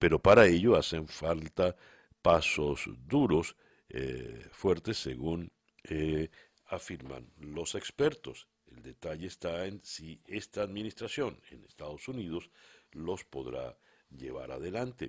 [0.00, 1.76] Pero para ello hacen falta
[2.22, 3.54] pasos duros,
[3.88, 5.52] eh, fuertes, según
[5.84, 6.28] eh,
[6.64, 8.48] afirman los expertos.
[8.66, 12.50] El detalle está en si esta administración en Estados Unidos
[12.90, 13.78] los podrá
[14.10, 15.08] llevar adelante.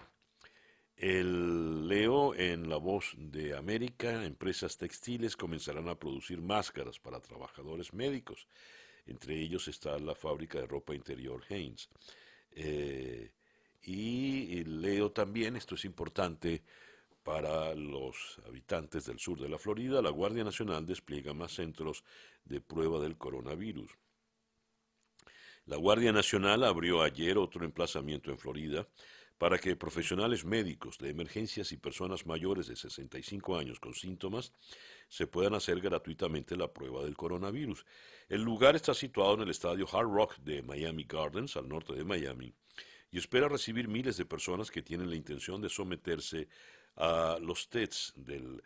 [0.98, 7.94] El leo en La Voz de América, empresas textiles comenzarán a producir máscaras para trabajadores
[7.94, 8.48] médicos.
[9.06, 11.88] Entre ellos está la fábrica de ropa interior Haynes.
[12.52, 13.32] Eh,
[13.84, 16.64] y leo también, esto es importante,
[17.22, 22.04] para los habitantes del sur de la Florida, la Guardia Nacional despliega más centros
[22.46, 23.92] de prueba del coronavirus.
[25.66, 28.88] La Guardia Nacional abrió ayer otro emplazamiento en Florida
[29.38, 34.52] para que profesionales médicos de emergencias y personas mayores de 65 años con síntomas
[35.10, 37.86] se puedan hacer gratuitamente la prueba del coronavirus.
[38.30, 42.04] El lugar está situado en el estadio Hard Rock de Miami Gardens, al norte de
[42.04, 42.54] Miami,
[43.12, 46.48] y espera recibir miles de personas que tienen la intención de someterse
[46.96, 48.62] a los tests del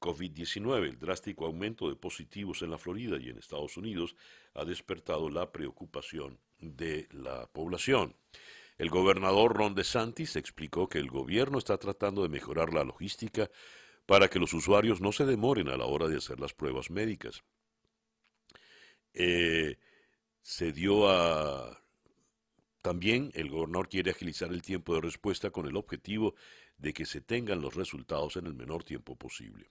[0.00, 0.88] COVID-19.
[0.88, 4.14] El drástico aumento de positivos en la Florida y en Estados Unidos
[4.54, 8.14] ha despertado la preocupación de la población.
[8.82, 13.48] El gobernador Ron DeSantis explicó que el gobierno está tratando de mejorar la logística
[14.06, 17.44] para que los usuarios no se demoren a la hora de hacer las pruebas médicas.
[19.14, 19.78] Eh,
[20.40, 21.80] se dio a...
[22.82, 26.34] También el gobernador quiere agilizar el tiempo de respuesta con el objetivo
[26.76, 29.70] de que se tengan los resultados en el menor tiempo posible.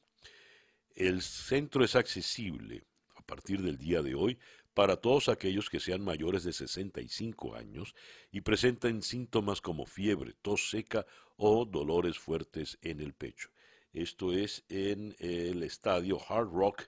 [0.95, 2.85] El centro es accesible
[3.17, 4.39] a partir del día de hoy
[4.73, 7.95] para todos aquellos que sean mayores de 65 años
[8.31, 11.05] y presenten síntomas como fiebre, tos seca
[11.37, 13.49] o dolores fuertes en el pecho.
[13.93, 16.83] Esto es en el estadio Hard Rock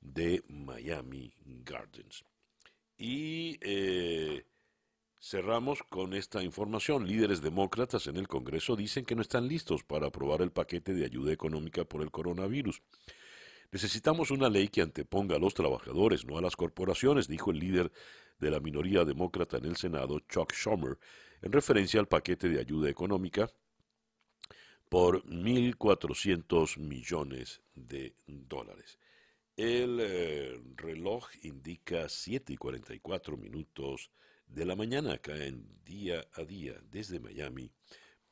[0.00, 2.24] de Miami Gardens.
[2.96, 4.44] Y eh,
[5.22, 7.06] Cerramos con esta información.
[7.06, 11.04] Líderes demócratas en el Congreso dicen que no están listos para aprobar el paquete de
[11.04, 12.80] ayuda económica por el coronavirus.
[13.72, 17.92] Necesitamos una ley que anteponga a los trabajadores, no a las corporaciones, dijo el líder
[18.38, 20.98] de la minoría demócrata en el Senado, Chuck Schumer,
[21.42, 23.50] en referencia al paquete de ayuda económica
[24.88, 28.98] por 1.400 millones de dólares.
[29.56, 34.10] El eh, reloj indica 7 y 44 minutos
[34.48, 37.70] de la mañana acá en Día a Día desde Miami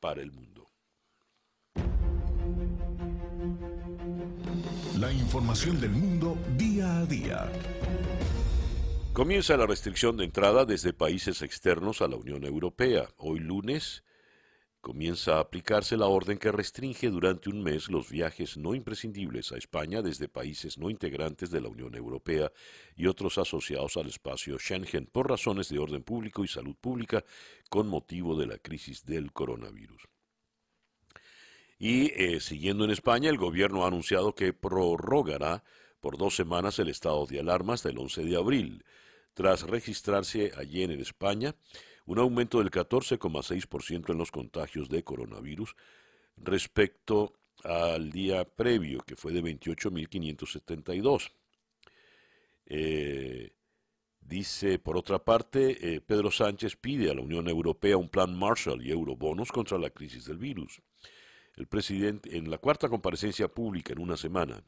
[0.01, 0.69] para el mundo.
[4.99, 7.49] La información del mundo día a día.
[9.13, 13.07] Comienza la restricción de entrada desde países externos a la Unión Europea.
[13.15, 14.03] Hoy lunes
[14.81, 19.57] comienza a aplicarse la orden que restringe durante un mes los viajes no imprescindibles a
[19.57, 22.51] España desde países no integrantes de la Unión Europea
[22.97, 27.23] y otros asociados al espacio Schengen por razones de orden público y salud pública
[27.69, 30.09] con motivo de la crisis del coronavirus.
[31.79, 35.63] Y eh, siguiendo en España, el gobierno ha anunciado que prorrogará
[36.01, 38.85] por dos semanas el estado de alarma hasta el 11 de abril.
[39.33, 41.55] Tras registrarse allí en España,
[42.05, 45.75] un aumento del 14,6% en los contagios de coronavirus
[46.37, 51.31] respecto al día previo, que fue de 28.572.
[52.65, 53.53] Eh,
[54.29, 58.85] Dice, por otra parte, eh, Pedro Sánchez pide a la Unión Europea un plan Marshall
[58.85, 60.83] y eurobonos contra la crisis del virus.
[61.59, 64.63] El presidente, en la cuarta comparecencia pública en una semana,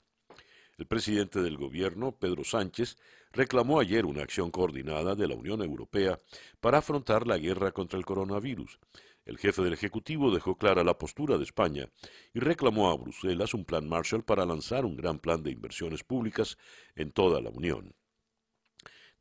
[0.78, 2.98] el presidente del gobierno, Pedro Sánchez,
[3.32, 6.20] reclamó ayer una acción coordinada de la Unión Europea
[6.60, 8.78] para afrontar la guerra contra el coronavirus.
[9.24, 11.88] El jefe del Ejecutivo dejó clara la postura de España
[12.34, 16.58] y reclamó a Bruselas un plan Marshall para lanzar un gran plan de inversiones públicas
[16.96, 17.96] en toda la Unión.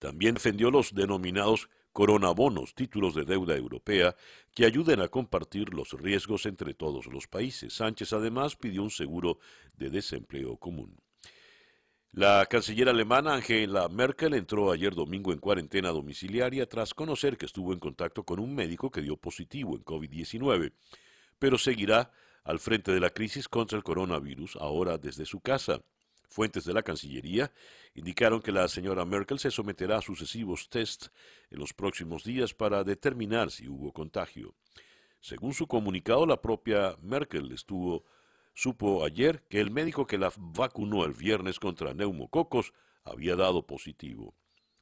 [0.01, 4.15] También defendió los denominados coronabonos, títulos de deuda europea,
[4.55, 7.75] que ayuden a compartir los riesgos entre todos los países.
[7.75, 9.39] Sánchez además pidió un seguro
[9.75, 10.97] de desempleo común.
[12.13, 17.73] La canciller alemana Angela Merkel entró ayer domingo en cuarentena domiciliaria tras conocer que estuvo
[17.73, 20.73] en contacto con un médico que dio positivo en COVID-19,
[21.39, 22.11] pero seguirá
[22.43, 25.83] al frente de la crisis contra el coronavirus ahora desde su casa.
[26.31, 27.53] Fuentes de la Cancillería
[27.95, 31.11] indicaron que la señora Merkel se someterá a sucesivos tests
[31.51, 34.55] en los próximos días para determinar si hubo contagio.
[35.21, 38.05] Según su comunicado, la propia Merkel estuvo
[38.55, 44.35] supo ayer que el médico que la vacunó el viernes contra neumococos había dado positivo.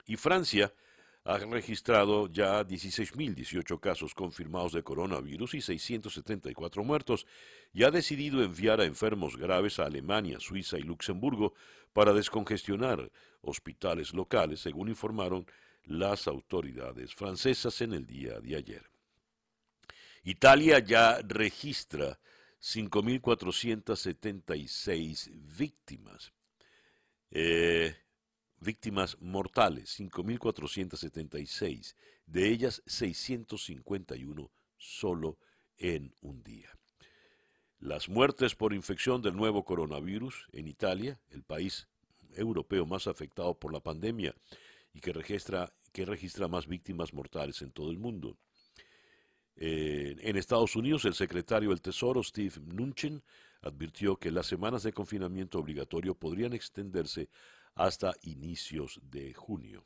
[0.07, 0.75] Y Francia
[1.29, 7.27] ha registrado ya 16.018 casos confirmados de coronavirus y 674 muertos
[7.75, 11.53] y ha decidido enviar a enfermos graves a Alemania, Suiza y Luxemburgo
[11.93, 13.13] para descongestionar
[13.43, 15.45] hospitales locales, según informaron
[15.85, 18.89] las autoridades francesas en el día de ayer.
[20.25, 22.19] Italia ya registra
[22.59, 26.33] 5.476 víctimas.
[27.31, 27.95] Eh,
[28.61, 31.95] víctimas mortales, 5.476,
[32.27, 35.39] de ellas 651 solo
[35.77, 36.71] en un día.
[37.81, 41.89] Las muertes por infección del nuevo coronavirus en Italia, el país
[42.35, 44.35] europeo más afectado por la pandemia
[44.93, 48.37] y que registra, que registra más víctimas mortales en todo el mundo.
[49.55, 53.23] Eh, en Estados Unidos, el secretario del Tesoro, Steve Mnuchin,
[53.63, 57.29] advirtió que las semanas de confinamiento obligatorio podrían extenderse
[57.79, 59.85] hasta inicios de junio.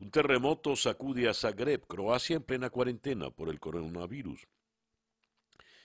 [0.00, 4.46] Un terremoto sacude a Zagreb, Croacia, en plena cuarentena por el coronavirus.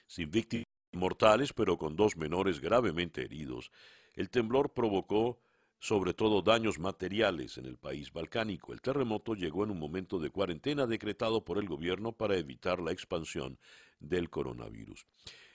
[0.08, 3.72] Sin víctimas mortales, pero con dos menores gravemente heridos,
[4.16, 5.40] el temblor provocó
[5.80, 8.74] sobre todo daños materiales en el país balcánico.
[8.74, 12.92] El terremoto llegó en un momento de cuarentena decretado por el gobierno para evitar la
[12.92, 13.60] expansión
[14.00, 15.06] del coronavirus.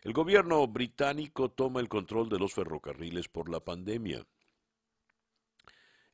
[0.02, 4.24] El gobierno británico toma el control de los ferrocarriles por la pandemia.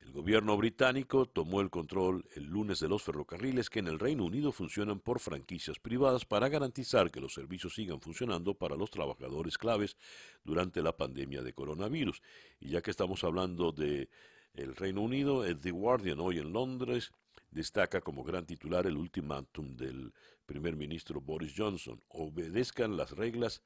[0.09, 4.25] El gobierno británico tomó el control el lunes de los ferrocarriles que en el Reino
[4.25, 9.59] Unido funcionan por franquicias privadas para garantizar que los servicios sigan funcionando para los trabajadores
[9.59, 9.99] claves
[10.45, 12.23] durante la pandemia de coronavirus.
[12.59, 14.09] Y ya que estamos hablando de
[14.55, 17.13] el Reino Unido, el The Guardian hoy en Londres
[17.51, 20.15] destaca como gran titular el ultimátum del
[20.47, 22.03] primer ministro Boris Johnson.
[22.09, 23.63] Obedezcan las reglas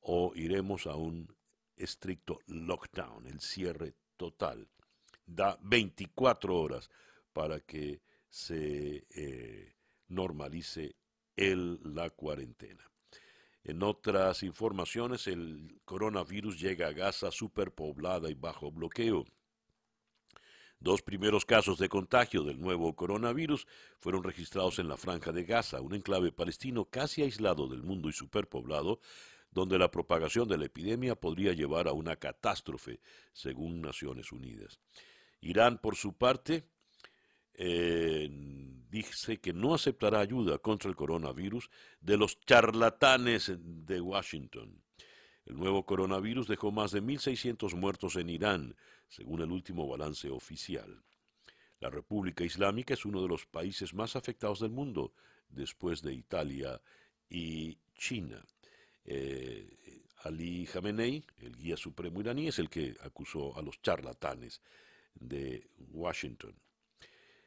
[0.00, 1.34] o iremos a un
[1.76, 4.68] estricto lockdown, el cierre total
[5.34, 6.90] da 24 horas
[7.32, 9.74] para que se eh,
[10.08, 10.96] normalice
[11.36, 12.90] el, la cuarentena.
[13.62, 19.26] En otras informaciones, el coronavirus llega a Gaza superpoblada y bajo bloqueo.
[20.78, 23.66] Dos primeros casos de contagio del nuevo coronavirus
[23.98, 28.14] fueron registrados en la franja de Gaza, un enclave palestino casi aislado del mundo y
[28.14, 28.98] superpoblado,
[29.50, 33.00] donde la propagación de la epidemia podría llevar a una catástrofe,
[33.34, 34.80] según Naciones Unidas.
[35.40, 36.64] Irán, por su parte,
[37.54, 38.28] eh,
[38.90, 44.82] dice que no aceptará ayuda contra el coronavirus de los charlatanes de Washington.
[45.46, 48.76] El nuevo coronavirus dejó más de 1.600 muertos en Irán,
[49.08, 51.02] según el último balance oficial.
[51.80, 55.14] La República Islámica es uno de los países más afectados del mundo,
[55.48, 56.80] después de Italia
[57.28, 58.44] y China.
[59.04, 64.60] Eh, Ali Khamenei, el guía supremo iraní, es el que acusó a los charlatanes
[65.14, 66.54] de Washington.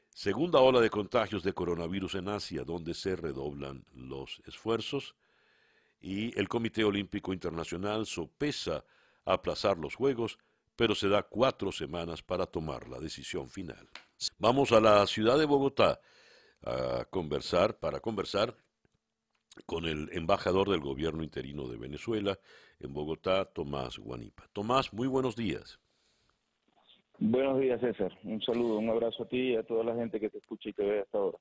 [0.09, 5.15] Segunda ola de contagios de coronavirus en Asia, donde se redoblan los esfuerzos.
[5.99, 8.85] Y el Comité Olímpico Internacional sopesa
[9.25, 10.37] aplazar los Juegos,
[10.75, 13.89] pero se da cuatro semanas para tomar la decisión final.
[14.37, 15.99] Vamos a la ciudad de Bogotá
[16.63, 18.55] a conversar, para conversar
[19.65, 22.39] con el embajador del gobierno interino de Venezuela
[22.79, 24.47] en Bogotá, Tomás Guanipa.
[24.53, 25.79] Tomás, muy buenos días.
[27.19, 28.11] Buenos días, César.
[28.23, 30.73] Un saludo, un abrazo a ti y a toda la gente que te escucha y
[30.73, 31.37] te ve hasta ahora.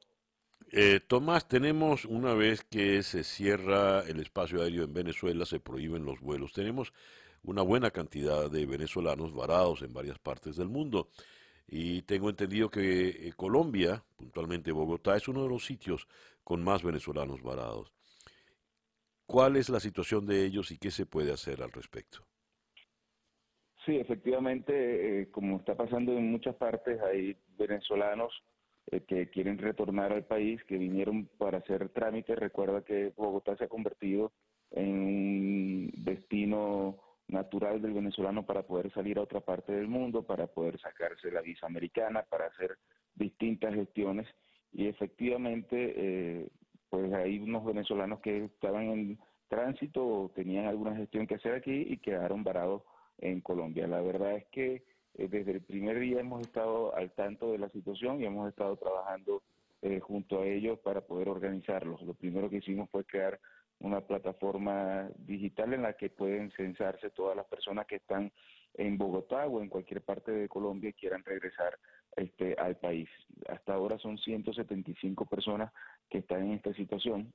[0.71, 6.05] Eh, Tomás, tenemos una vez que se cierra el espacio aéreo en Venezuela, se prohíben
[6.05, 6.53] los vuelos.
[6.53, 6.93] Tenemos
[7.43, 11.09] una buena cantidad de venezolanos varados en varias partes del mundo.
[11.67, 16.07] Y tengo entendido que eh, Colombia, puntualmente Bogotá, es uno de los sitios
[16.45, 17.93] con más venezolanos varados.
[19.27, 22.25] ¿Cuál es la situación de ellos y qué se puede hacer al respecto?
[23.85, 28.33] Sí, efectivamente, eh, como está pasando en muchas partes, hay venezolanos
[28.87, 32.39] eh, que quieren retornar al país, que vinieron para hacer trámites.
[32.39, 34.33] Recuerda que Bogotá se ha convertido
[34.71, 40.47] en un destino natural del venezolano para poder salir a otra parte del mundo, para
[40.47, 42.79] poder sacarse la visa americana, para hacer
[43.15, 44.29] distintas gestiones.
[44.73, 46.49] Y efectivamente, eh,
[46.89, 49.19] pues hay unos venezolanos que estaban en
[49.49, 52.83] tránsito o tenían alguna gestión que hacer aquí y quedaron varados
[53.23, 53.87] en Colombia.
[53.87, 54.83] La verdad es que
[55.15, 58.77] eh, desde el primer día hemos estado al tanto de la situación y hemos estado
[58.77, 59.43] trabajando
[59.81, 62.03] eh, junto a ellos para poder organizarlos.
[62.03, 63.41] Lo primero que hicimos fue crear
[63.81, 68.31] una plataforma digital en la que pueden censarse todas las personas que están
[68.75, 71.79] en Bogotá o en cualquier parte de Colombia y quieran regresar
[72.17, 73.09] este, al país.
[73.49, 75.73] Hasta ahora son 175 personas
[76.09, 77.33] que están en esta situación.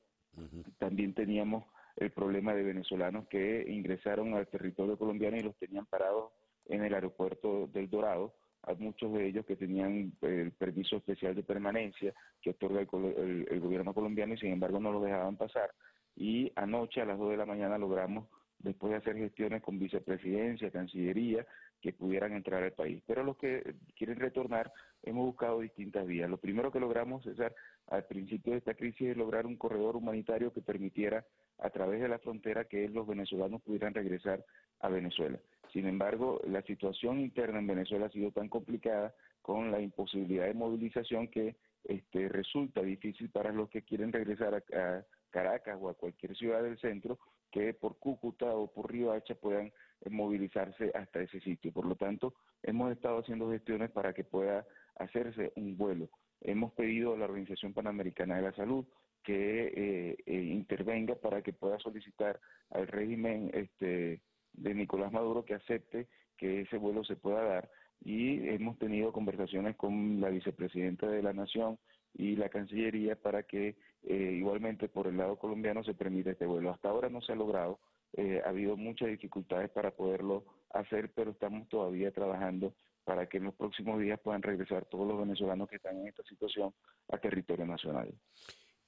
[0.78, 1.66] También teníamos
[1.98, 6.32] el problema de venezolanos que ingresaron al territorio colombiano y los tenían parados
[6.68, 8.36] en el aeropuerto del Dorado.
[8.64, 13.94] Hay muchos de ellos que tenían el permiso especial de permanencia que otorga el, gobierno
[13.94, 15.72] colombiano y sin embargo no los dejaban pasar.
[16.16, 18.28] Y anoche a las 2 de la mañana logramos,
[18.60, 21.46] después de hacer gestiones con vicepresidencia, cancillería,
[21.82, 23.02] que pudieran entrar al país.
[23.08, 24.72] Pero los que quieren retornar,
[25.04, 26.30] hemos buscado distintas vías.
[26.30, 27.56] Lo primero que logramos, César,
[27.88, 31.24] al principio de esta crisis es lograr un corredor humanitario que permitiera
[31.60, 34.44] a través de la frontera que los venezolanos pudieran regresar
[34.80, 35.40] a Venezuela.
[35.74, 40.54] Sin embargo, la situación interna en Venezuela ha sido tan complicada con la imposibilidad de
[40.54, 46.36] movilización que este, resulta difícil para los que quieren regresar a, Caracas o a cualquier
[46.38, 47.20] ciudad del centro
[47.52, 51.72] que por Cúcuta o por Río Hacha puedan eh, movilizarse hasta ese sitio.
[51.72, 52.34] Por lo tanto,
[52.64, 56.10] hemos estado haciendo gestiones para que pueda hacerse un vuelo.
[56.42, 58.86] Hemos pedido a la Organización Panamericana de la Salud
[59.24, 62.40] que eh, eh, intervenga para que pueda solicitar
[62.70, 64.22] al régimen este,
[64.54, 66.08] de Nicolás Maduro que acepte
[66.38, 67.70] que ese vuelo se pueda dar
[68.04, 71.80] y hemos tenido conversaciones con la vicepresidenta de la Nación
[72.14, 76.72] y la Cancillería para que eh, igualmente por el lado colombiano se permita este vuelo.
[76.72, 77.80] Hasta ahora no se ha logrado,
[78.14, 83.46] eh, ha habido muchas dificultades para poderlo hacer, pero estamos todavía trabajando para que en
[83.46, 86.74] los próximos días puedan regresar todos los venezolanos que están en esta situación
[87.10, 88.14] a territorio nacional.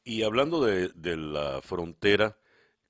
[0.04, 2.38] Y hablando de, la frontera,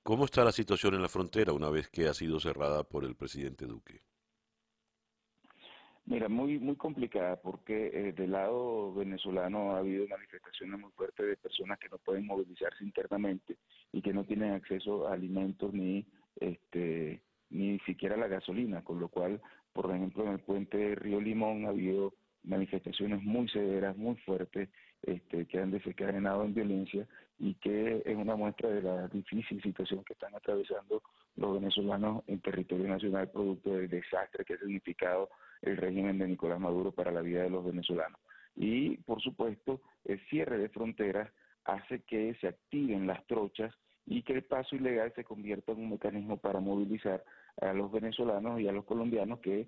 [0.10, 3.16] ¿Cómo está la situación en la frontera una vez que ha sido cerrada por el
[3.16, 4.02] presidente Duque?
[6.06, 11.38] Mira, muy muy complicada porque eh, del lado venezolano ha habido manifestaciones muy fuertes de
[11.38, 13.58] personas que no pueden movilizarse internamente
[13.92, 16.04] y que no tienen acceso a alimentos ni
[16.38, 19.40] este ni siquiera la gasolina, con lo cual,
[19.74, 22.16] por ejemplo, en el puente Río Limón ha habido
[22.50, 24.70] manifestaciones muy severas, muy fuertes,
[25.04, 30.04] este, que han desencadenado en violencia y que es una muestra de la difícil situación
[30.04, 31.02] que están atravesando
[31.38, 35.30] los venezolanos en territorio nacional producto del desastre que ha significado
[35.62, 38.20] el régimen de Nicolás Maduro para la vida de los venezolanos.
[38.58, 41.32] Y, por supuesto, el cierre de fronteras
[41.64, 43.74] hace que se activen las trochas
[44.06, 47.24] y que el paso ilegal se convierta en un mecanismo para movilizar
[47.62, 49.68] a los venezolanos y a los colombianos que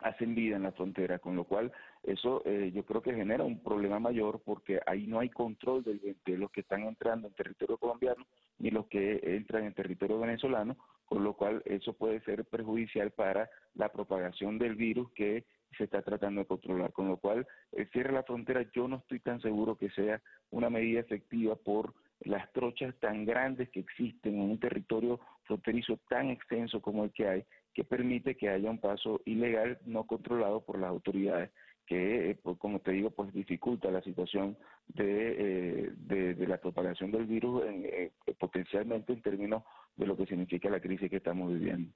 [0.00, 1.72] hacen vida en la frontera, con lo cual
[2.02, 6.16] eso eh, yo creo que genera un problema mayor porque ahí no hay control de,
[6.24, 8.26] de los que están entrando en territorio colombiano
[8.58, 10.76] ni los que entran en territorio venezolano,
[11.06, 15.44] con lo cual eso puede ser perjudicial para la propagación del virus que
[15.76, 18.96] se está tratando de controlar, con lo cual el cierre de la frontera yo no
[18.96, 20.20] estoy tan seguro que sea
[20.50, 26.30] una medida efectiva por las trochas tan grandes que existen en un territorio fronterizo tan
[26.30, 27.44] extenso como el que hay
[27.74, 31.50] que permite que haya un paso ilegal no controlado por las autoridades
[31.90, 34.56] que, eh, pues, como te digo, pues dificulta la situación
[34.86, 39.64] de, eh, de, la propagación del virus eh, potencialmente en términos
[39.96, 41.92] de lo que significa la crisis que estamos viviendo.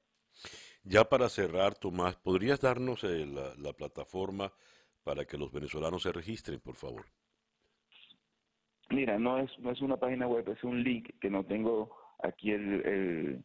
[0.82, 4.52] Ya para cerrar, Tomás, ¿podrías darnos la, la, plataforma
[5.04, 7.04] para que los venezolanos se registren, por favor?
[8.90, 12.50] Mira, no es, no es una página web, es un link que no tengo aquí
[12.50, 13.44] el el,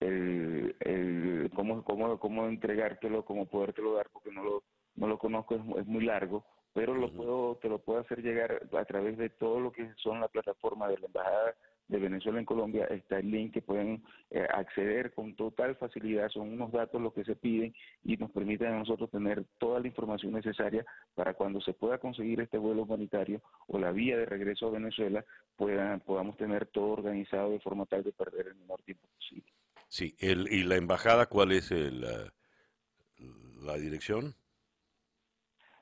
[0.00, 4.62] el cómo, cómo, cómo entregártelo, cómo podértelo dar, porque no lo,
[4.96, 8.62] no lo conozco, es, es muy largo, pero lo puedo, te lo puedo hacer llegar
[8.72, 11.54] a través de todo lo que son la plataforma de la Embajada
[11.88, 16.52] de Venezuela en Colombia, está el link que pueden eh, acceder con total facilidad, son
[16.52, 17.74] unos datos los que se piden
[18.04, 20.86] y nos permiten a nosotros tener toda la información necesaria
[21.16, 25.24] para cuando se pueda conseguir este vuelo humanitario o la vía de regreso a Venezuela,
[25.56, 29.50] puedan, podamos tener todo organizado de forma tal de perder el menor tiempo posible.
[29.90, 34.36] Sí, el, ¿y la embajada cuál es el, la, dirección?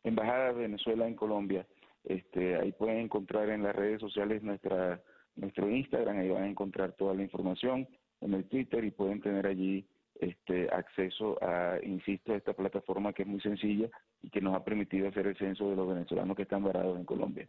[0.03, 1.67] Embajada de Venezuela en Colombia.
[2.05, 5.03] Este, ahí pueden encontrar en las redes sociales nuestra
[5.37, 7.87] nuestro Instagram, ahí van a encontrar toda la información,
[8.23, 9.87] en el Twitter y pueden tener allí
[10.19, 13.89] este acceso a, insisto, a esta plataforma que es muy sencilla
[14.23, 17.05] y que nos ha permitido hacer el censo de los venezolanos que están varados en
[17.05, 17.47] Colombia.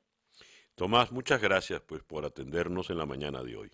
[0.76, 3.72] Tomás, muchas gracias pues por atendernos en la mañana de hoy.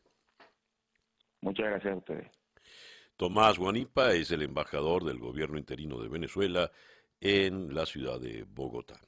[1.42, 2.45] Muchas gracias a ustedes.
[3.18, 6.70] Tomás Guanipa es el embajador del gobierno interino de Venezuela
[7.22, 9.00] en la ciudad de Bogotá.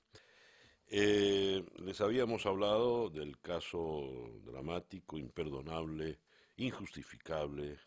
[0.87, 6.19] Eh, les habíamos hablado del caso dramático, imperdonable,
[6.55, 7.79] injustificable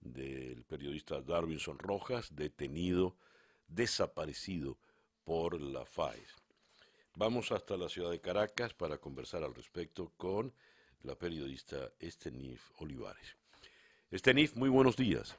[0.00, 3.16] del periodista Darwinson Rojas, detenido,
[3.68, 4.78] desaparecido
[5.22, 6.34] por la FAES.
[7.14, 10.52] Vamos hasta la ciudad de Caracas para conversar al respecto con
[11.02, 13.43] la periodista Estenif Olivares.
[14.14, 15.36] Estenif, muy buenos días.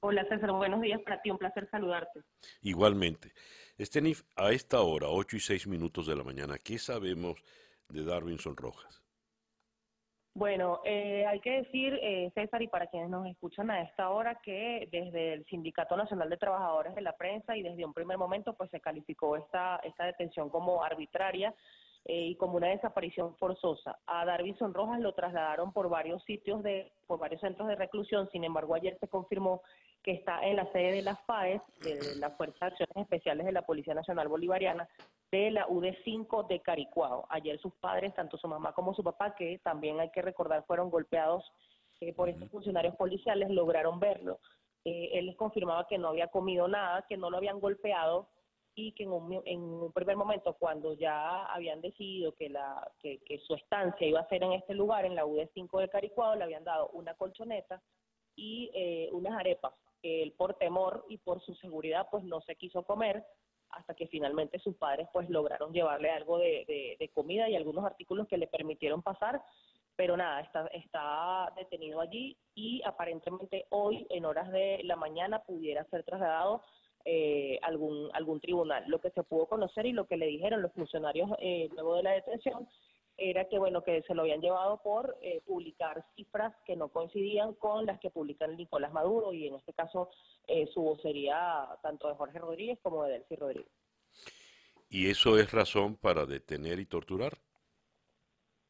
[0.00, 2.22] Hola César, buenos días para ti, un placer saludarte.
[2.60, 3.30] Igualmente.
[3.78, 7.40] Estenif, a esta hora, 8 y 6 minutos de la mañana, ¿qué sabemos
[7.88, 9.00] de Darwinson Rojas?
[10.34, 14.40] Bueno, eh, hay que decir, eh, César, y para quienes nos escuchan a esta hora,
[14.42, 18.54] que desde el Sindicato Nacional de Trabajadores de la Prensa y desde un primer momento,
[18.54, 21.54] pues se calificó esta, esta detención como arbitraria
[22.04, 23.98] eh, y como una desaparición forzosa.
[24.06, 28.44] A Darwinson Rojas lo trasladaron por varios sitios, de, por varios centros de reclusión, sin
[28.44, 29.62] embargo ayer se confirmó
[30.02, 33.52] que está en la sede de la FAES, de la Fuerza de Acciones Especiales de
[33.52, 34.88] la Policía Nacional Bolivariana,
[35.30, 37.24] de la UD5 de Caricuao.
[37.28, 40.90] Ayer sus padres, tanto su mamá como su papá, que también hay que recordar fueron
[40.90, 41.44] golpeados
[42.00, 44.40] eh, por estos funcionarios policiales, lograron verlo.
[44.84, 48.28] Eh, él les confirmaba que no había comido nada, que no lo habían golpeado,
[48.74, 54.06] y que en un, primer momento, cuando ya habían decidido que, la, que, su estancia
[54.06, 57.14] iba a ser en este lugar, en la UD5 de Caricuado, le habían dado una
[57.14, 57.82] colchoneta
[58.34, 62.56] y eh, unas arepas, que él por temor y por su seguridad pues no se
[62.56, 63.24] quiso comer,
[63.70, 68.26] hasta que finalmente sus padres pues lograron llevarle algo de, de, comida y algunos artículos
[68.28, 69.42] que le permitieron pasar,
[69.96, 75.84] pero nada, está, está detenido allí y aparentemente hoy en horas de la mañana pudiera
[75.84, 76.62] ser trasladado
[77.04, 78.84] eh, algún, algún tribunal.
[78.88, 82.02] Lo que se pudo conocer y lo que le dijeron los funcionarios eh, luego de
[82.02, 82.68] la detención
[83.16, 87.54] era que bueno que se lo habían llevado por eh, publicar cifras que no coincidían
[87.54, 90.10] con las que publican Nicolás Maduro y en este caso
[90.46, 93.70] eh, su vocería tanto de Jorge Rodríguez como de Delcy Rodríguez.
[94.88, 97.38] ¿Y eso es razón para detener y torturar?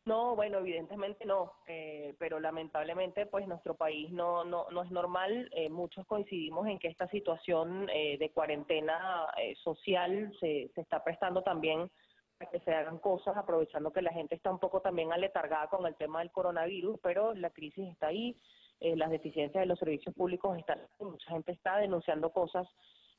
[0.04, 5.48] No, bueno, evidentemente no, eh, pero lamentablemente pues nuestro país no, no, no es normal.
[5.52, 9.28] Eh, muchos coincidimos en que esta situación eh, de cuarentena
[9.62, 11.88] social se, se está prestando también
[12.36, 15.86] para que se hagan cosas, aprovechando que la gente está un poco también aletargada con
[15.86, 18.36] el tema del coronavirus, pero la crisis está ahí,
[18.80, 22.66] las deficiencias de los servicios públicos están, mucha gente está denunciando cosas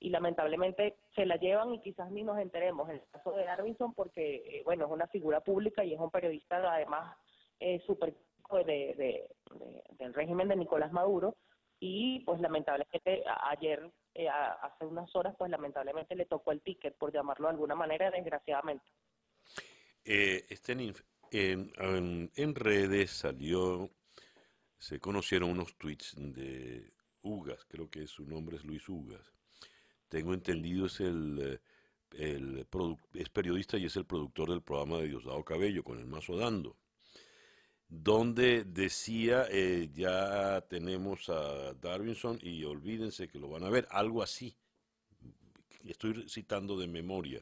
[0.03, 2.89] y lamentablemente se la llevan y quizás ni nos enteremos.
[2.89, 6.11] En el caso de Darwinson, porque, eh, bueno, es una figura pública y es un
[6.11, 7.15] periodista además
[7.61, 8.13] eh, súper
[8.65, 9.25] de,
[9.97, 11.37] del régimen de Nicolás Maduro
[11.79, 17.13] y pues lamentablemente ayer, eh, hace unas horas, pues lamentablemente le tocó el ticket, por
[17.13, 18.85] llamarlo de alguna manera, desgraciadamente.
[20.03, 20.45] Eh,
[21.31, 23.89] en, en, en redes salió,
[24.77, 26.91] se conocieron unos tweets de
[27.21, 29.33] Ugas, creo que su nombre es Luis Ugas,
[30.13, 31.59] tengo entendido es el,
[32.11, 32.67] el
[33.15, 36.77] es periodista y es el productor del programa de Diosdado Cabello con el Mazo Dando,
[37.87, 44.21] donde decía eh, ya tenemos a Darwinson y olvídense que lo van a ver, algo
[44.21, 44.55] así.
[45.83, 47.41] Estoy citando de memoria.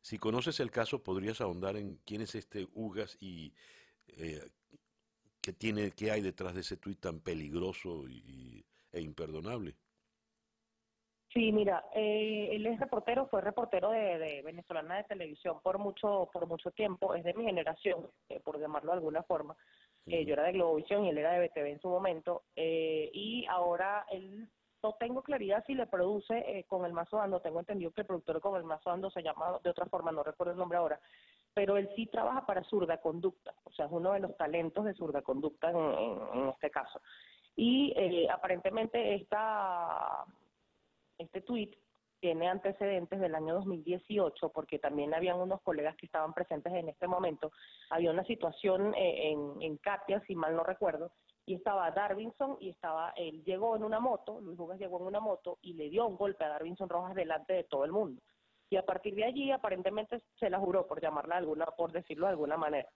[0.00, 3.52] Si conoces el caso, podrías ahondar en quién es este Ugas y
[4.06, 4.48] eh,
[5.42, 9.76] qué tiene, qué hay detrás de ese tuit tan peligroso e imperdonable.
[11.38, 16.48] Sí, mira, eh, él es reportero, fue reportero de, venezolana de televisión por mucho por
[16.48, 19.56] mucho tiempo, es de mi generación, eh, por llamarlo de alguna forma.
[20.06, 24.04] Eh, yo era de Globovisión y él era de BTV en su momento, y ahora
[24.10, 24.48] él
[24.82, 28.40] no tengo claridad si le produce con el Mazo Ando, tengo entendido que el productor
[28.40, 30.98] con el Mazo Ando se llama de otra forma, no recuerdo el nombre ahora,
[31.54, 34.94] pero él sí trabaja para Surda Conducta, o sea, es uno de los talentos de
[34.94, 37.00] Surda Conducta en, en este caso.
[37.54, 40.24] Y aparentemente esta
[41.18, 41.74] este tuit
[42.20, 47.06] tiene antecedentes del año 2018 porque también habían unos colegas que estaban presentes en este
[47.06, 47.52] momento.
[47.90, 51.12] Había una situación eh, en, en Katia, si mal no recuerdo,
[51.46, 55.20] y estaba Darwinson y estaba, él llegó en una moto, Luis Jugas llegó en una
[55.20, 58.20] moto y le dio un golpe a Darwinson Rojas delante de todo el mundo.
[58.70, 62.32] Y a partir de allí aparentemente se la juró, por llamarla alguna, por decirlo de
[62.32, 62.88] alguna manera.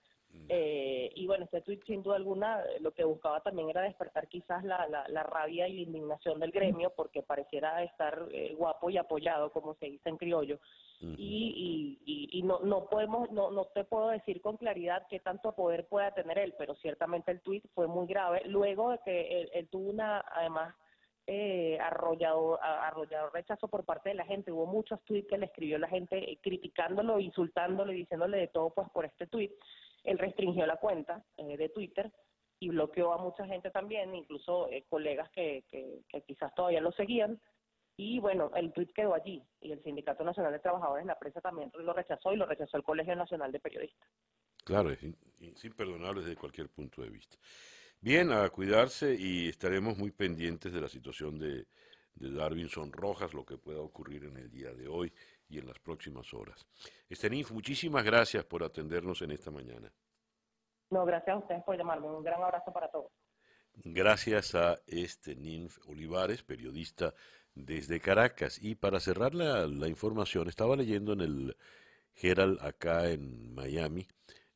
[0.49, 4.65] Eh, y bueno, este tweet sin duda alguna lo que buscaba también era despertar quizás
[4.65, 9.51] la, la, rabia y la indignación del gremio porque pareciera estar eh, guapo y apoyado,
[9.51, 10.59] como se dice en criollo.
[11.01, 15.53] y, y, y, no, no podemos, no, no te puedo decir con claridad qué tanto
[15.53, 18.43] poder pueda tener él, pero ciertamente el tweet fue muy grave.
[18.47, 20.75] Luego de que él, tuvo una, además,
[21.27, 24.53] eh, arrollador, arrollador rechazo por parte de la gente.
[24.53, 28.71] Hubo muchos tweets que le escribió la gente eh, criticándolo, insultándolo y diciéndole de todo
[28.71, 29.51] pues por este tweet.
[30.05, 32.13] Él restringió la cuenta eh, de Twitter
[32.59, 37.41] y bloqueó a mucha gente también, incluso eh, colegas que, que, quizás todavía lo seguían.
[37.97, 41.41] Y bueno, el tweet quedó allí y el Sindicato Nacional de Trabajadores en la prensa
[41.41, 44.09] también lo rechazó y lo rechazó el Colegio Nacional de Periodistas.
[44.65, 47.37] Claro, es imperdonable desde cualquier punto de vista.
[48.01, 51.67] Bien, a cuidarse y estaremos muy pendientes de la situación de,
[52.15, 55.13] de Darwinson Rojas, lo que pueda ocurrir en el día de hoy
[55.53, 56.67] y en las próximas horas.
[57.09, 59.93] Estenif, muchísimas gracias por atendernos en esta mañana.
[60.91, 62.07] No, gracias a ustedes por llamarme.
[62.09, 63.13] Un gran abrazo para todos.
[63.75, 67.15] Gracias a Estenif Olivares, periodista
[67.55, 68.59] desde Caracas.
[68.63, 71.57] Y para cerrar la, la información, estaba leyendo en el
[72.15, 74.07] Herald acá en Miami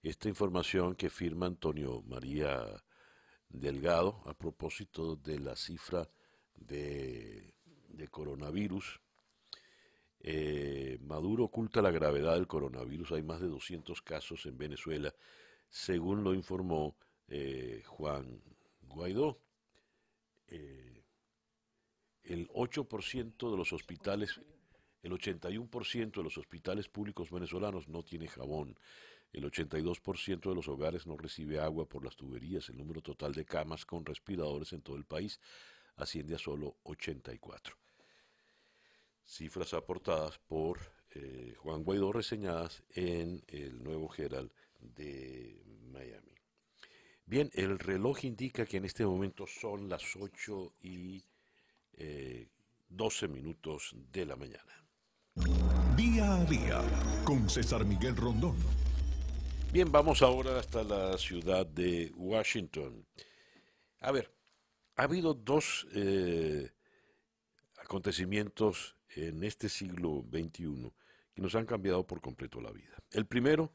[0.03, 2.65] esta información que firma Antonio María
[3.49, 6.09] Delgado a propósito de la cifra
[6.55, 7.55] de,
[7.89, 9.01] de coronavirus
[10.21, 13.13] eh, Maduro oculta la gravedad del coronavirus.
[13.13, 15.15] Hay más de 200 casos en Venezuela,
[15.69, 16.97] según lo informó
[17.29, 18.43] eh, Juan
[18.83, 19.39] Guaidó.
[20.49, 21.05] Eh,
[22.25, 24.41] el 8% de los hospitales,
[25.03, 28.79] el 81% de los hospitales públicos venezolanos no tiene jabón.
[29.33, 32.69] El 82% de los hogares no recibe agua por las tuberías.
[32.69, 35.41] El número total de camas con respiradores en todo el país
[35.97, 37.86] asciende a solo 84
[39.27, 40.79] cifras aportadas por
[41.11, 44.51] eh, Juan Guaidó reseñadas en el nuevo Herald
[44.81, 45.63] de
[45.93, 46.35] Miami.
[47.27, 51.25] Bien, el reloj indica que en este momento son las 8 y
[52.89, 54.87] 12 eh, minutos de la mañana.
[55.97, 56.83] Día a día
[57.25, 58.57] con César Miguel Rondón.
[59.73, 63.07] Bien, vamos ahora hasta la ciudad de Washington.
[64.01, 64.33] A ver,
[64.95, 66.71] ha habido dos eh,
[67.79, 70.93] acontecimientos en este siglo XXI
[71.35, 72.97] que nos han cambiado por completo la vida.
[73.11, 73.73] El primero,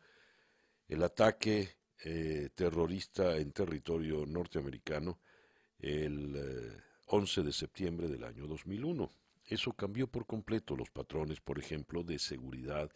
[0.87, 5.19] el ataque eh, terrorista en territorio norteamericano
[5.79, 9.11] el 11 eh, de septiembre del año 2001.
[9.45, 12.91] Eso cambió por completo los patrones, por ejemplo, de seguridad,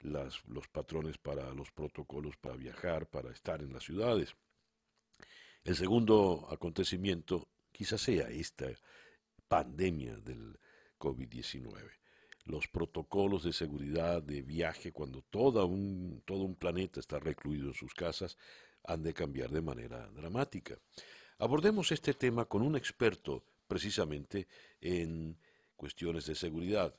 [0.00, 4.34] las, los patrones para los protocolos para viajar, para estar en las ciudades.
[5.64, 8.66] El segundo acontecimiento quizás sea esta
[9.48, 10.58] pandemia del
[10.98, 11.90] COVID-19.
[12.44, 17.74] Los protocolos de seguridad de viaje cuando todo un, todo un planeta está recluido en
[17.74, 18.36] sus casas
[18.84, 20.78] han de cambiar de manera dramática.
[21.38, 24.48] Abordemos este tema con un experto precisamente
[24.80, 25.36] en
[25.76, 26.94] cuestiones de seguridad.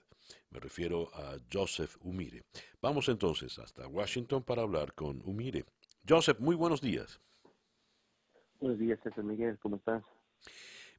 [0.52, 2.44] Me refiero a Joseph Umire.
[2.82, 5.66] Vamos entonces hasta Washington para hablar con Umire.
[6.08, 7.20] Joseph, muy buenos días.
[8.60, 10.04] Buenos días, César Miguel, ¿cómo estás?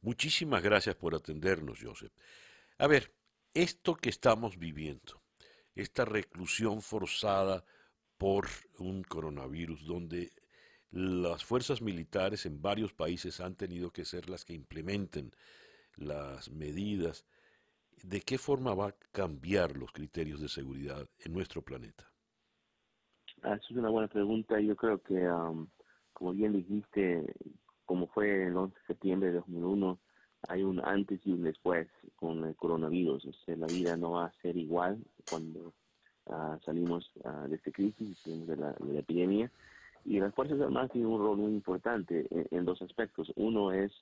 [0.03, 2.13] Muchísimas gracias por atendernos, Joseph.
[2.81, 3.13] A ver,
[3.53, 5.21] esto que estamos viviendo,
[5.75, 7.63] esta reclusión forzada
[8.17, 8.47] por
[8.79, 10.31] un coronavirus, donde
[10.91, 15.31] las fuerzas militares en varios países han tenido que ser las que implementen
[15.97, 17.27] las medidas,
[18.03, 22.11] ¿de qué forma va a cambiar los criterios de seguridad en nuestro planeta?
[23.43, 24.59] Ah, es una buena pregunta.
[24.59, 25.29] Yo creo que,
[26.15, 27.27] como bien dijiste,
[27.85, 30.01] como fue el 11 de septiembre de 2001,
[30.49, 33.27] hay un antes y un después con el coronavirus.
[33.27, 35.75] O la vida no va a ser igual cuando
[36.27, 39.51] ah, salimos uh, de esta crisis, de la, de la, epidemia.
[40.05, 43.31] Y las Fuerzas Armadas tienen un rol muy importante en, dos aspectos.
[43.37, 43.93] Uno es,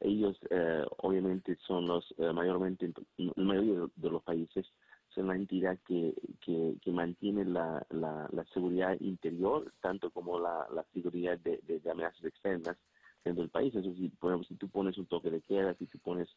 [0.00, 4.66] ellos eh, obviamente son los, eh, mayormente, la mayoría de los países
[5.10, 10.82] son la entidad que, que, mantiene la, la, la, seguridad interior, tanto como la, la
[10.94, 12.76] seguridad de amenazas externas
[13.32, 13.74] del país.
[13.74, 16.28] Eso sí, por ejemplo, si tú pones un toque de queda, si tú pones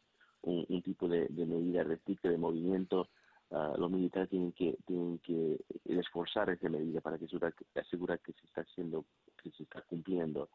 [0.42, 3.08] un, tipo de, medida restricta de movimiento,
[3.50, 8.46] ah, los militares tienen que tienen que esforzar esa medida para que asegurar, que se
[8.46, 9.04] está haciendo,
[9.42, 10.48] que se está cumpliendo.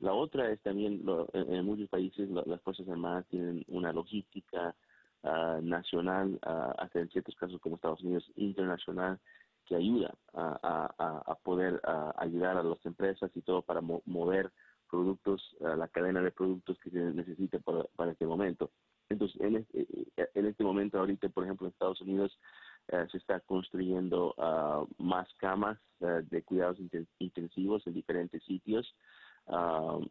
[0.00, 4.74] La otra es también, en, muchos países las Fuerzas Armadas tienen una logística
[5.22, 9.18] uh, nacional, uh, hasta en ciertos casos como Estados Unidos, internacional,
[9.64, 11.80] que ayuda a, a, a poder
[12.18, 14.52] ayudar a las empresas y todo para mover
[14.90, 18.70] productos, la cadena de productos que se necesite para, para este momento.
[19.08, 19.86] Entonces, en este,
[20.34, 22.38] en este momento, ahorita, por ejemplo, en Estados Unidos,
[23.10, 26.78] se está construyendo ah, más camas de cuidados
[27.18, 28.94] intensivos en diferentes sitios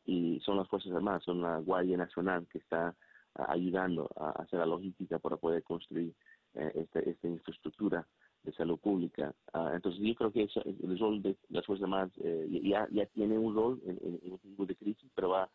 [0.06, 2.96] y son las Fuerzas Armadas, son la Guardia Nacional que está
[3.36, 6.14] ayudando a hacer la logística para poder construir
[6.54, 8.08] esta, esta infraestructura
[8.46, 9.34] de salud pública.
[9.54, 13.38] Ah, entonces yo creo que el rol de las Fuerzas Armadas eh, ya, ya tiene
[13.38, 15.50] un rol en, en, un tipo de crisis, pero va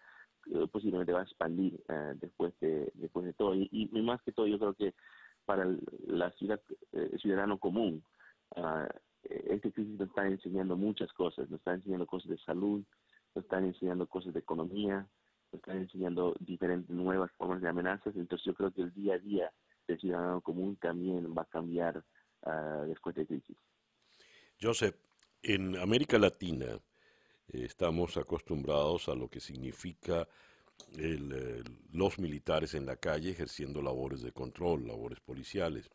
[0.53, 3.55] eh, posiblemente va a expandir eh, después de después de todo.
[3.55, 4.95] Y, más que todo yo creo que
[5.45, 5.66] para
[6.07, 6.61] la ciudad
[7.18, 8.03] ciudadano común,
[8.57, 8.86] uh,
[9.22, 12.82] esta crisis nos está enseñando muchas cosas, nos está enseñando cosas de salud,
[13.34, 15.07] nos están enseñando cosas de economía,
[15.53, 18.14] nos están enseñando diferentes nuevas formas de amenazas.
[18.16, 19.53] Entonces yo creo que el día a día
[19.86, 22.03] del ciudadano común también va a cambiar
[22.86, 23.57] después de crisis.
[24.61, 24.95] Joseph,
[25.43, 26.78] en América Latina
[27.49, 30.28] eh, estamos acostumbrados a lo que significa
[31.93, 35.91] los militares en la calle ejerciendo labores de control, labores policiales.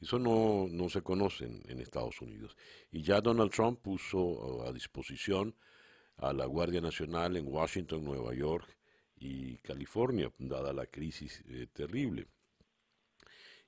[0.00, 2.56] Eso no, no se conoce en, Estados Unidos.
[2.92, 5.54] Y ya Donald Trump puso uh, a disposición
[6.16, 8.76] a la Guardia Nacional en Washington, Nueva York
[9.16, 12.28] y California, dada la crisis eh, terrible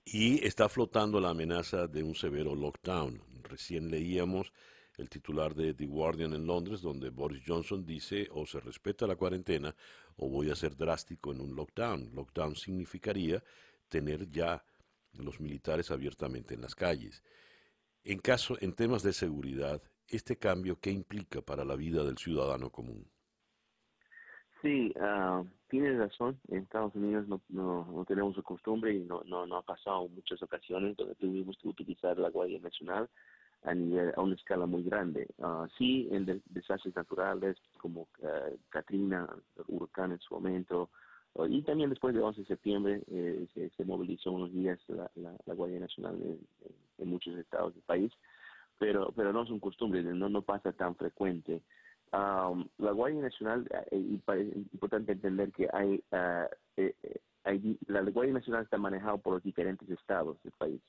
[0.05, 3.23] y está flotando la amenaza de un severo lockdown.
[3.43, 4.53] Recién leíamos
[4.99, 9.17] el titular de The Guardian en Londres, donde Boris Johnson dice o se respeta la
[9.17, 9.75] cuarentena
[10.17, 12.11] o voy a ser drástico en un lockdown.
[12.15, 13.43] Lockdown significaría
[13.89, 14.65] tener ya
[15.15, 17.23] los militares abiertamente en las calles.
[18.05, 22.71] En caso, en temas de seguridad, este cambio, ¿qué implica para la vida del ciudadano
[22.71, 23.09] común?
[24.61, 26.39] Sí, uh, tienes razón.
[26.49, 30.99] En Estados Unidos no, tenemos su costumbre y no, no, no ha pasado muchas ocasiones
[30.99, 33.09] donde tuvimos que utilizar la Guardia Nacional
[33.65, 35.29] a nivel a una escala muy grande.
[35.39, 39.27] Uh, sí, en desastres naturales como uh, Katrina,
[39.67, 40.91] huracán en su momento,
[41.49, 45.11] y también después del 11 de septiembre eh, se, movilizó unos días la,
[45.47, 46.39] la, Guardia Nacional en,
[46.99, 48.13] en, muchos estados del país,
[48.79, 51.63] pero pero no es un costumbre, no no pasa tan frecuente
[52.13, 56.47] la Guardia Nacional, eh, y es importante entender que hay, uh,
[56.77, 56.95] eh,
[57.45, 60.81] hay, la Guardia Nacional está manejada por los diferentes estados del país.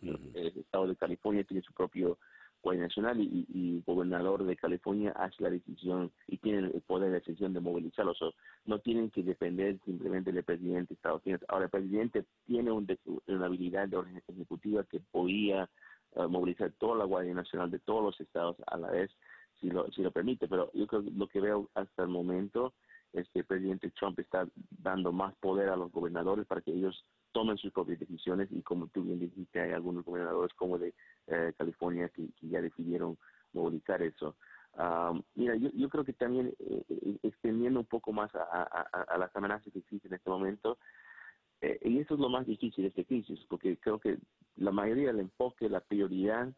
[0.00, 2.18] El estado de California tiene su propio
[2.62, 7.20] Guardia Nacional y, el gobernador de California hace la decisión y tiene el poder de
[7.20, 8.18] decisión de movilizarlos.
[8.64, 11.44] no tienen que depender simplemente del presidente de Estados Unidos.
[11.48, 15.68] Ahora, el presidente tiene una habilidad de orden ejecutiva que podía
[16.28, 19.10] movilizar toda la Guardia Nacional de todos los estados a la vez
[19.60, 22.72] si lo, si lo permite, pero yo creo que lo que veo hasta el momento
[23.12, 27.04] es que el presidente Trump está dando más poder a los gobernadores para que ellos
[27.32, 30.94] tomen sus propias decisiones y como tú bien dijiste, hay algunos gobernadores como de
[31.26, 33.18] eh, California que, ya decidieron
[33.52, 34.36] movilizar eso.
[35.34, 39.72] mira, yo, yo creo que también eh, eh, extendiendo un poco más a, las amenazas
[39.72, 40.78] que existen en este momento,
[41.82, 44.18] y eso es lo más difícil de esta crisis, porque creo que
[44.56, 46.50] la mayoría del enfoque, la prioridad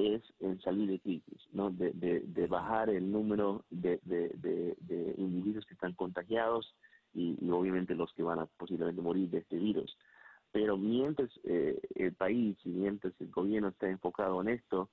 [0.00, 1.70] es en salir de crisis, ¿no?
[1.70, 6.74] de, de, bajar el número de, de, individuos que están contagiados
[7.14, 9.96] y, obviamente los que van a posiblemente morir de este virus.
[10.52, 14.88] Pero mientras eh, el país y mientras el gobierno está enfocado en esto,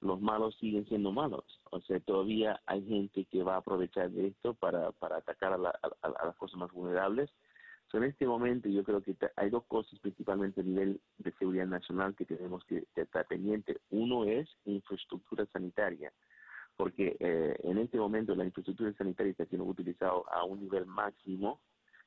[0.00, 1.44] los malos siguen siendo malos.
[1.70, 5.56] O sea, todavía hay gente que va a aprovechar de esto para, para atacar a,
[5.56, 7.30] a las cosas más vulnerables
[7.98, 12.14] en este momento yo creo que hay dos cosas principalmente a nivel de seguridad nacional
[12.14, 13.80] que tenemos que, estar pendiente.
[13.90, 16.12] Uno es infraestructura sanitaria,
[16.76, 21.60] porque eh, en este momento la infraestructura sanitaria está siendo utilizada a un nivel máximo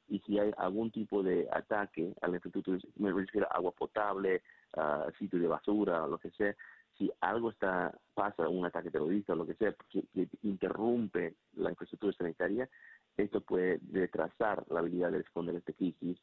[0.08, 4.42] y si hay algún tipo de ataque a la infraestructura, me refiero a agua potable,
[4.76, 6.56] a sitio de basura, lo que sea,
[6.98, 10.04] si algo está pasa, un ataque terrorista o lo que sea, que
[10.44, 12.70] interrumpe la infraestructura sanitaria,
[13.18, 16.20] esto puede retrasar la habilidad de responder a esta crisis.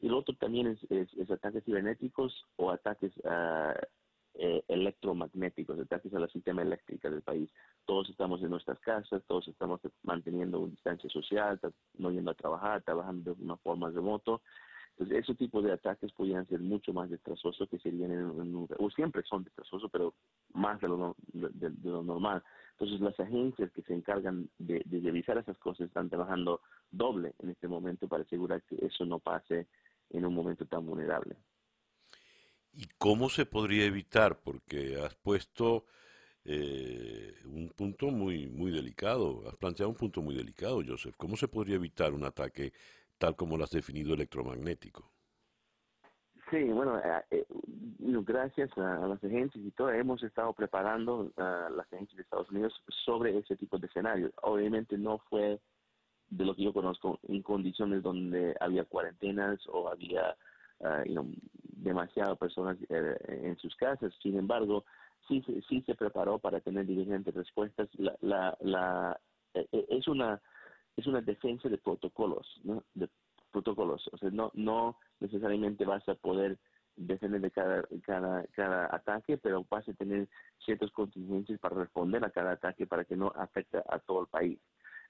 [0.00, 3.78] Y lo otro también es, ataques cibernéticos o ataques uh,
[4.34, 7.50] eh, electromagnéticos, ataques a la sistema eléctrica del país.
[7.84, 11.60] Todos estamos en nuestras casas, todos estamos manteniendo una distancia social,
[11.98, 14.42] no yendo a trabajar, trabajando de una forma remoto.
[14.92, 18.90] Entonces, ese tipo de ataques podrían ser mucho más destrozosos que serían en, un, o
[18.90, 20.14] siempre son destrozosos, pero
[20.52, 22.42] más de lo, de lo normal.
[22.82, 27.68] Entonces las agencias que se encargan de, revisar esas cosas están trabajando doble en este
[27.68, 29.68] momento para asegurar que eso no pase
[30.10, 31.36] en un momento tan vulnerable.
[32.72, 34.40] ¿Y cómo se podría evitar?
[34.40, 35.84] Porque has puesto
[36.44, 41.14] eh, un punto muy, muy delicado, has planteado un punto muy delicado, Joseph.
[41.16, 42.72] ¿Cómo se podría evitar un ataque
[43.16, 45.11] tal como lo has definido electromagnético?
[46.52, 47.46] Sí, bueno, eh, eh,
[47.98, 52.74] gracias a, las agencias y todo, hemos estado preparando a las agencias de Estados Unidos
[53.06, 54.32] sobre ese tipo de escenarios.
[54.42, 55.58] Obviamente no fue
[56.28, 60.36] de lo que yo conozco en condiciones donde había cuarentenas o había
[61.62, 64.12] demasiadas personas en sus casas.
[64.22, 64.84] Sin embargo,
[65.28, 67.88] sí, sí se preparó para tener diferentes respuestas.
[67.96, 69.20] La, la, la,
[69.54, 70.38] es una
[70.98, 72.84] es una defensa de protocolos, ¿no?
[72.94, 73.08] De
[73.52, 74.08] protocolos.
[74.12, 76.58] O sea, no, no necesariamente vas a poder
[76.96, 80.28] defender de cada, cada, cada ataque, pero vas a tener
[80.64, 84.58] ciertas contingencias para responder a cada ataque para que no afecte a todo el país.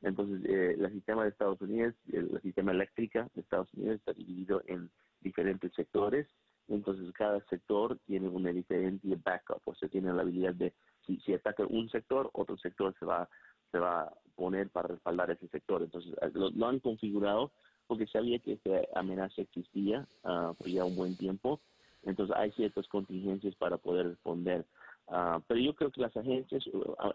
[0.03, 4.63] Entonces, eh, el sistema de Estados Unidos, el, sistema eléctrico de Estados Unidos está dividido
[4.67, 4.91] en
[5.21, 6.27] diferentes sectores,
[6.69, 10.75] entonces cada sector tiene una diferente backup, o sea, tiene la habilidad de,
[11.07, 13.29] si, si ataca un sector, otro sector se va,
[13.71, 15.83] se va a poner para respaldar ese sector.
[15.83, 17.53] Entonces, eh, lo, han configurado
[17.87, 21.61] porque sabía que esta amenaza existía uh, por ya un buen tiempo
[22.05, 24.65] entonces hay ciertas contingencias para poder responder.
[25.09, 26.65] Ah, pero yo creo que las agencias,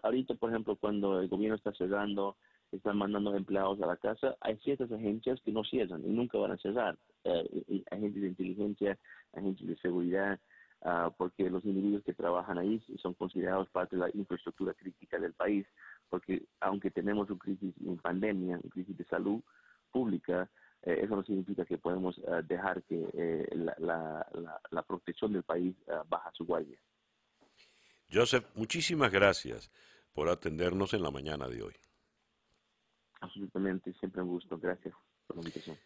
[0.02, 2.36] ahorita por ejemplo cuando el gobierno está cerrando,
[2.70, 6.52] están mandando empleados a la casa, hay ciertas agencias que no cierran y nunca van
[6.52, 6.96] a cerrar.
[7.24, 8.98] Eh, agencias de inteligencia,
[9.32, 10.38] agencias de seguridad,
[10.82, 15.32] ah, porque los individuos que trabajan ahí son considerados parte de la infraestructura crítica del
[15.32, 15.66] país,
[16.08, 19.40] porque aunque tenemos una crisis en pandemia, una crisis de salud
[19.90, 20.50] pública,
[20.82, 24.24] eh, eso no significa que podemos eh, dejar que eh, la,
[24.70, 25.74] la, protección del país
[26.08, 26.78] baja su guardia.
[28.10, 29.70] Joseph, muchísimas gracias
[30.12, 31.74] por atendernos en la mañana de hoy.
[33.20, 34.56] Absolutamente, siempre un gusto.
[34.58, 34.94] Gracias
[35.26, 35.76] por la invitación.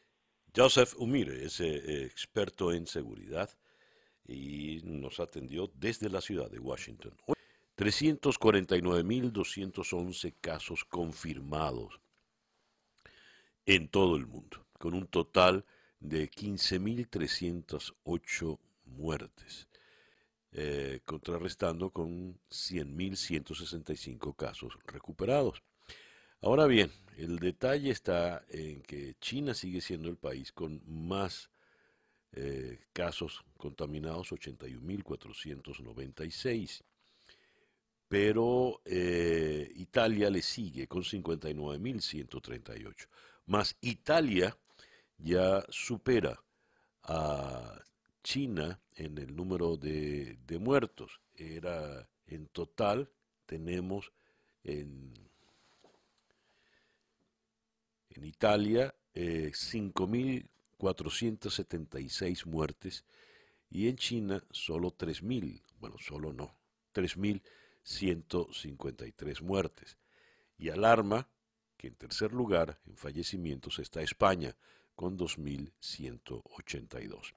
[0.55, 3.48] Joseph Umire es experto en seguridad
[4.26, 7.16] y nos atendió desde la ciudad de Washington.
[7.78, 12.01] 349.211 casos confirmados
[13.66, 15.66] en todo el mundo con un total
[16.00, 19.68] de 15.308 muertes,
[20.50, 25.62] eh, contrarrestando con 100.165 casos recuperados.
[26.40, 31.48] Ahora bien, el detalle está en que China sigue siendo el país con más
[32.32, 36.82] eh, casos contaminados, 81.496.
[38.08, 43.06] Pero eh, Italia le sigue con 59.138.
[43.47, 44.57] Más Italia
[45.18, 46.40] ya supera
[47.03, 47.82] a
[48.22, 51.20] China en el número de, muertos.
[51.34, 53.11] Era en total,
[53.47, 54.12] tenemos
[54.64, 55.14] en,
[58.11, 63.05] en Italia eh, 5.476 muertes
[63.70, 66.55] y en China solo 3.000, bueno, solo no,
[66.95, 69.97] 3.153 muertes.
[70.59, 71.26] Y alarma
[71.83, 74.57] que en tercer lugar en fallecimientos está España,
[74.95, 77.35] con 2.182.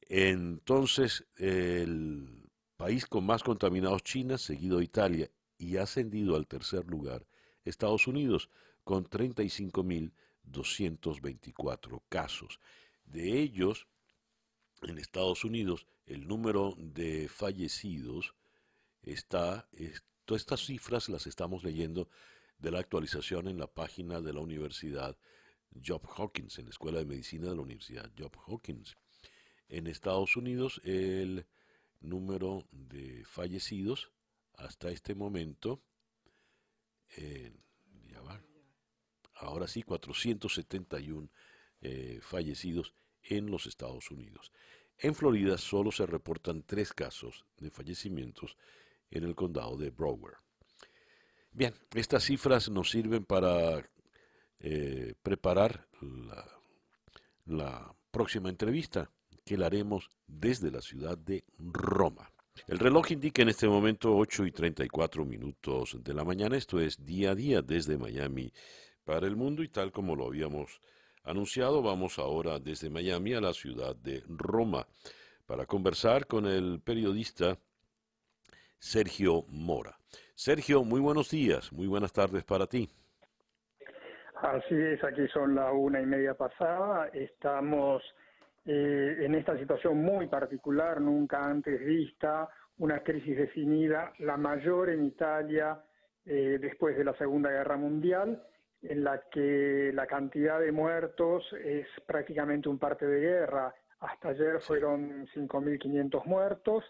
[0.00, 7.28] Entonces, el país con más contaminados, China, seguido Italia, y ascendido al tercer lugar,
[7.62, 8.50] Estados Unidos,
[8.82, 12.58] con 35.224 casos.
[13.04, 13.86] De ellos,
[14.82, 18.34] en Estados Unidos, el número de fallecidos
[19.02, 19.68] está,
[20.24, 22.08] todas estas cifras las estamos leyendo
[22.58, 25.16] de la actualización en la página de la Universidad
[25.84, 28.96] Job Hawkins, en la Escuela de Medicina de la Universidad Job Hawkins.
[29.68, 31.46] En Estados Unidos, el
[32.00, 34.10] número de fallecidos
[34.54, 35.82] hasta este momento,
[39.34, 41.28] ahora sí, 471
[41.80, 44.52] eh, fallecidos en los Estados Unidos.
[44.98, 48.56] En Florida solo se reportan tres casos de fallecimientos
[49.10, 50.38] en el condado de Broward.
[51.58, 53.82] Bien, estas cifras nos sirven para
[54.60, 55.88] eh, preparar
[57.46, 59.10] la, próxima entrevista
[59.44, 62.32] que la haremos desde la ciudad de Roma.
[62.68, 66.56] El reloj indica en este momento 8 y 34 minutos de la mañana.
[66.56, 68.52] Esto es día a día desde Miami
[69.02, 70.80] para el mundo y tal como lo habíamos
[71.24, 74.86] anunciado, vamos ahora desde Miami a la ciudad de Roma
[75.44, 77.58] para conversar con el periodista
[78.78, 79.98] Sergio Mora.
[80.38, 82.88] Sergio, muy buenos días, muy buenas tardes para ti.
[84.40, 87.08] Así es, aquí son las una y media pasada.
[87.08, 88.00] Estamos
[88.64, 95.06] eh, en esta situación muy particular, nunca antes vista, una crisis definida, la mayor en
[95.06, 95.82] Italia
[96.24, 98.40] eh, después de la Segunda Guerra Mundial,
[98.82, 103.74] en la que la cantidad de muertos es prácticamente un parte de guerra.
[103.98, 106.84] Hasta ayer fueron 5.500 muertos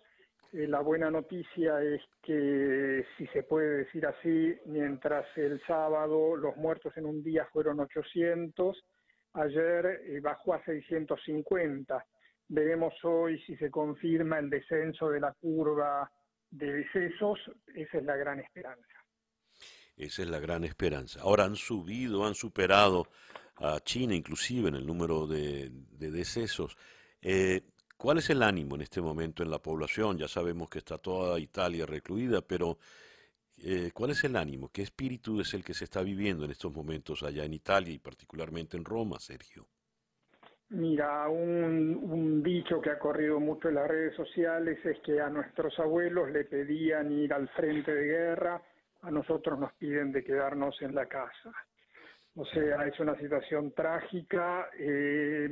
[0.53, 6.57] eh, la buena noticia es que, si se puede decir así, mientras el sábado los
[6.57, 8.77] muertos en un día fueron 800,
[9.35, 12.05] ayer eh, bajó a 650.
[12.49, 16.11] Veremos hoy si se confirma el descenso de la curva
[16.51, 17.39] de decesos.
[17.75, 19.05] Esa es la gran esperanza.
[19.97, 21.21] Esa es la gran esperanza.
[21.21, 23.09] Ahora han subido, han superado
[23.57, 26.79] a China inclusive en el número de, de decesos.
[27.21, 27.61] Eh,
[27.99, 30.17] ¿Cuál es el ánimo en este momento en la población?
[30.17, 32.79] Ya sabemos que está toda Italia recluida, pero
[33.57, 34.71] eh, ¿cuál es el ánimo?
[34.73, 37.99] ¿Qué espíritu es el que se está viviendo en estos momentos allá en Italia y
[37.99, 39.67] particularmente en Roma, Sergio?
[40.69, 45.77] Mira, un, dicho que ha corrido mucho en las redes sociales es que a nuestros
[45.81, 48.63] abuelos le pedían ir al frente de guerra,
[49.03, 51.51] a nosotros nos piden de quedarnos en la casa.
[52.39, 55.49] O sea, es una situación trágica, eh,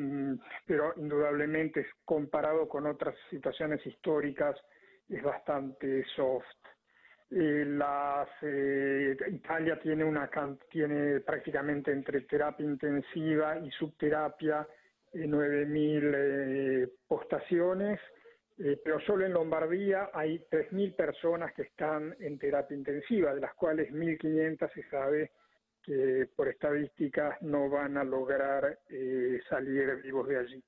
[0.65, 4.55] pero indudablemente comparado con otras situaciones históricas
[5.09, 6.47] es bastante soft.
[7.29, 7.77] Eh,
[8.43, 10.31] eh, Italia tiene una
[10.71, 14.65] tiene prácticamente entre terapia intensiva y subterapia
[15.13, 17.99] 9.000 postaciones,
[18.85, 23.91] pero solo en Lombardía hay 3.000 personas que están en terapia intensiva, de las cuales
[23.93, 25.33] 1.500 se sabe
[25.87, 30.65] que por estadísticas no van a lograr eh, salir vivos de allí.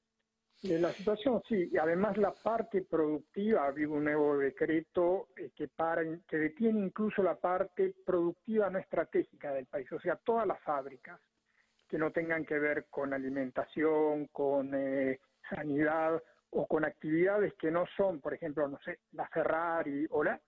[0.63, 5.51] En la situación, sí, y además la parte productiva, ha habido un nuevo decreto eh,
[5.55, 10.47] que, para, que detiene incluso la parte productiva no estratégica del país, o sea, todas
[10.47, 11.21] las fábricas
[11.89, 17.87] que no tengan que ver con alimentación, con eh, sanidad o con actividades que no
[17.97, 20.41] son, por ejemplo, no sé, la Ferrari o la,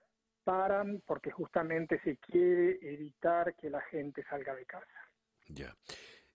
[0.51, 5.01] paran porque justamente se quiere evitar que la gente salga de casa.
[5.47, 5.77] Ya.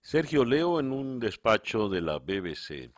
[0.00, 2.90] Sergio, leo en un despacho de la BBC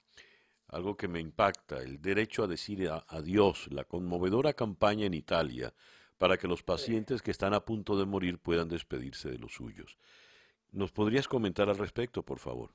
[0.68, 5.72] algo que me impacta, el derecho a decir adiós, la conmovedora campaña en Italia
[6.18, 9.98] para que los pacientes que están a punto de morir puedan despedirse de los suyos.
[10.70, 12.70] ¿Nos podrías comentar al respecto, por favor?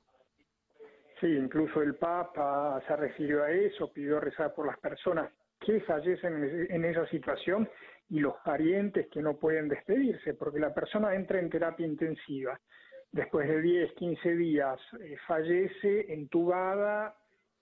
[1.20, 5.30] Sí, incluso el Papa se refirió a eso, pidió rezar por las personas
[5.60, 7.68] que fallecen en esa situación
[8.10, 12.58] y los parientes que no pueden despedirse, porque la persona entra en terapia intensiva.
[13.10, 17.16] Después de 10, 15 días eh, fallece entubada,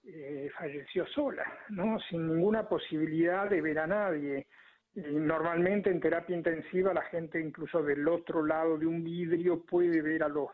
[0.04, 1.98] eh, falleció sola, ¿no?
[2.08, 4.46] sin ninguna posibilidad de ver a nadie.
[4.94, 10.22] normalmente en terapia intensiva la gente incluso del otro lado de un vidrio puede ver
[10.22, 10.50] a los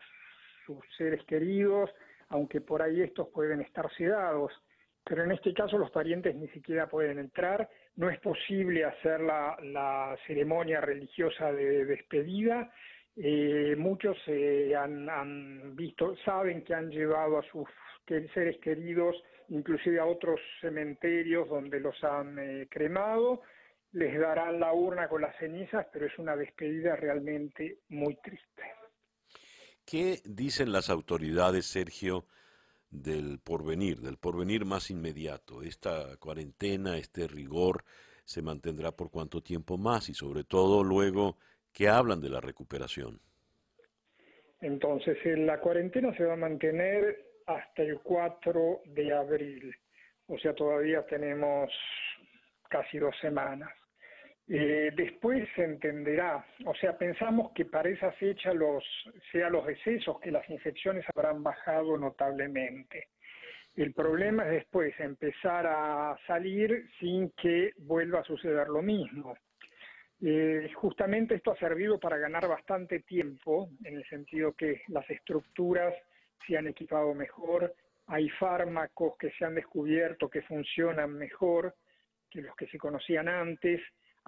[0.65, 1.89] sus seres queridos,
[2.29, 4.51] aunque por ahí estos pueden estar sedados
[5.09, 10.15] pero en este caso los parientes ni siquiera pueden entrar, no es posible hacer la,
[10.27, 12.71] ceremonia religiosa de despedida.
[13.15, 17.67] Eh, muchos eh, han, visto, saben que han llevado a sus
[18.35, 19.15] seres queridos,
[19.49, 23.41] inclusive a otros cementerios donde los han eh, cremado,
[23.93, 28.63] les darán la urna con las cenizas, pero es una despedida realmente muy triste.
[29.83, 32.25] ¿Qué dicen las autoridades, Sergio,
[32.91, 35.61] del porvenir, del porvenir más inmediato.
[35.61, 37.83] Esta cuarentena, este rigor,
[38.25, 41.37] se mantendrá por cuánto tiempo más y sobre todo luego
[41.73, 43.19] que hablan de la recuperación.
[44.61, 49.75] Entonces, la cuarentena se va a mantener hasta el 4 de abril,
[50.27, 51.71] o sea, todavía tenemos
[52.69, 53.71] casi dos semanas.
[54.51, 58.83] Eh, después se entenderá, o sea, pensamos que para esa fecha los,
[59.31, 63.09] sea los decesos, que las infecciones habrán bajado notablemente.
[63.75, 69.37] El problema es después empezar a salir sin que vuelva a suceder lo mismo.
[70.19, 75.93] Eh, justamente esto ha servido para ganar bastante tiempo, en el sentido que las estructuras
[76.47, 77.75] se han equipado mejor,
[78.07, 81.75] hay fármacos que se han descubierto que funcionan mejor
[82.31, 83.79] que los que se conocían antes,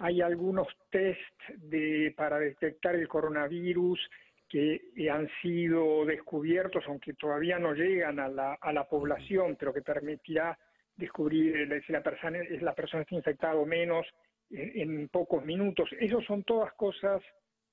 [0.02, 4.00] hay algunos test de, para detectar el coronavirus
[4.48, 9.80] que han sido descubiertos, aunque todavía no llegan a la, a la población, pero que
[9.80, 10.58] permitirá
[10.96, 14.04] descubrir si la persona, la persona está infectada o menos
[14.50, 15.88] en, pocos minutos.
[15.98, 17.22] Esas son todas cosas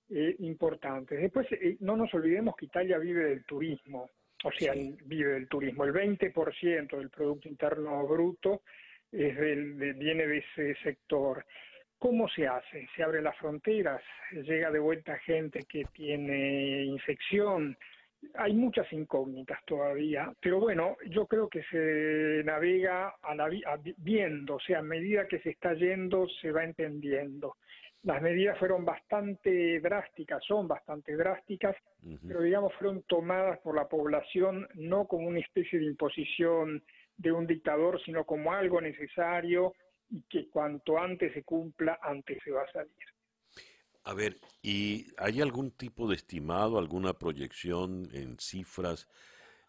[0.10, 1.20] eh, importantes.
[1.20, 4.12] Después, eh, no nos olvidemos que Italia vive del turismo,
[4.44, 4.74] o sea,
[5.06, 5.84] vive del turismo.
[5.84, 8.62] El 20% del Producto Interno Bruto
[9.12, 11.44] es del, viene de ese sector.
[12.00, 12.88] ¿Cómo se hace?
[12.96, 17.78] Se abren las fronteras, llega de vuelta gente que tiene infección.
[18.36, 23.50] Hay muchas incógnitas todavía, pero bueno, yo creo que se navega a la,
[23.98, 27.58] viendo, o sea, a medida que se está yendo se va entendiendo.
[28.04, 31.76] Las medidas fueron bastante drásticas, son bastante drásticas,
[32.26, 36.82] pero digamos fueron tomadas por la población no como una especie de imposición
[37.18, 39.74] de un dictador, sino como algo necesario
[40.10, 42.94] y que cuanto antes se cumpla, antes se va a salir.
[44.04, 49.08] A ver, ¿y hay algún tipo de estimado, alguna proyección en cifras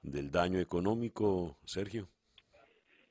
[0.02, 2.08] del daño económico, Sergio?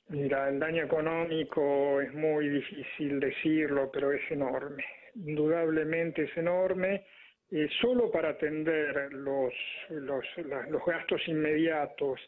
[0.08, 4.84] Mira, el daño económico es muy difícil decirlo, pero es enorme.
[5.14, 7.06] Indudablemente es enorme.
[7.52, 9.54] Eh, solo para atender los,
[9.90, 10.26] los,
[10.70, 12.20] los gastos inmediatos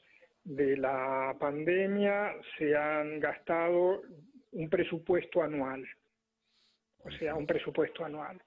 [0.43, 4.02] de la pandemia se han gastado
[4.52, 5.86] un presupuesto anual,
[7.04, 8.41] o sea, un presupuesto anual.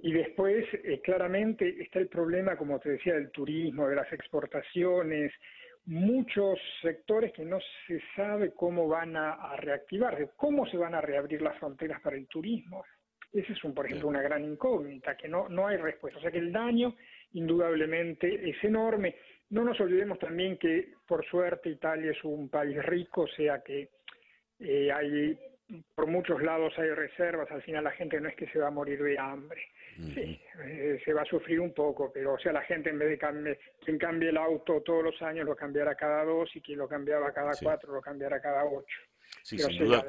[0.00, 5.32] Y después, eh, claramente, está el problema, como te decía, del turismo, de las exportaciones,
[5.86, 11.42] muchos sectores que no se sabe cómo van a, reactivar, cómo se van a reabrir
[11.42, 12.84] las fronteras para el turismo.
[13.32, 16.18] Esa es, un, por ejemplo, una gran incógnita, que no, no hay respuesta.
[16.18, 16.94] O sea que el daño
[17.32, 19.16] indudablemente es enorme.
[19.50, 23.88] No nos olvidemos también que, por suerte, Italia es un país rico, o sea que
[24.60, 25.38] eh, hay
[25.94, 28.70] por muchos lados hay reservas, al final la gente no es que se va a
[28.70, 29.60] morir de hambre.
[29.96, 33.08] Sí, eh, se va a sufrir un poco, pero o sea, la gente en vez
[33.08, 36.78] de cambiar, quien cambie el auto todos los años lo cambiará cada dos y quien
[36.78, 38.96] lo cambiaba cada cuatro lo cambiará cada ocho.
[39.42, 40.04] Sí, sin duda,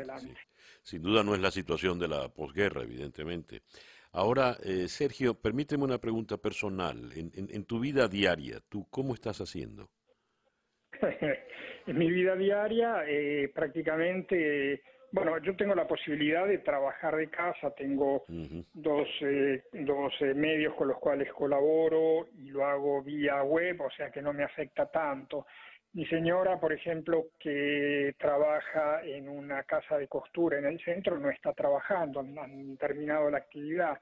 [0.83, 3.63] sin duda no es la situación de la posguerra, evidentemente.
[4.11, 7.11] Ahora, eh, Sergio, permíteme una pregunta personal.
[7.15, 9.89] En, en, tu vida diaria, ¿tú cómo estás haciendo?
[11.87, 14.81] en mi vida diaria, eh, prácticamente
[15.11, 20.75] bueno, yo tengo la posibilidad de trabajar de casa, tengo dos, eh, dos eh, medios
[20.75, 24.85] con los cuales colaboro y lo hago vía web, o sea que no me afecta
[24.85, 25.47] tanto.
[25.93, 31.31] Mi señora, por ejemplo, que trabaja en una casa de costura en el centro, no
[31.31, 33.99] está trabajando, han, terminado la actividad.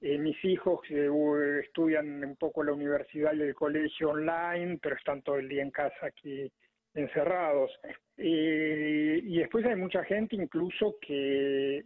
[0.00, 5.36] Eh, mis hijos estudian un poco la universidad y el colegio online, pero están todo
[5.36, 6.50] el día en casa aquí
[6.94, 7.70] encerrados.
[8.16, 11.84] y después hay mucha gente incluso que,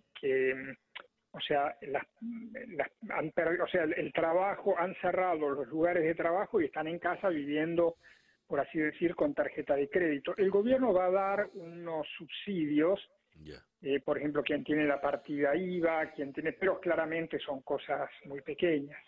[1.35, 7.01] o sea, o sea, el, trabajo, han cerrado los lugares de trabajo y están en
[7.01, 7.97] casa viviendo,
[8.47, 10.35] por así decir, con tarjeta de crédito.
[10.37, 13.01] El gobierno va a dar unos subsidios,
[13.83, 18.41] eh, por ejemplo, quien tiene la partida IVA, quien tiene, pero claramente son cosas muy
[18.41, 19.03] pequeñas.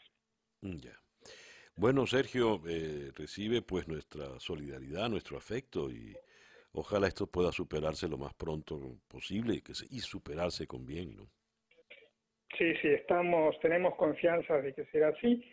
[0.61, 0.93] Ya.
[1.77, 6.15] Bueno, Sergio, eh, recibe pues nuestra solidaridad, nuestro afecto y
[6.73, 11.31] ojalá esto pueda superarse lo más pronto posible y, superarse con bien, ¿no?
[12.57, 15.45] Sí, sí, estamos, tenemos confianza de que será así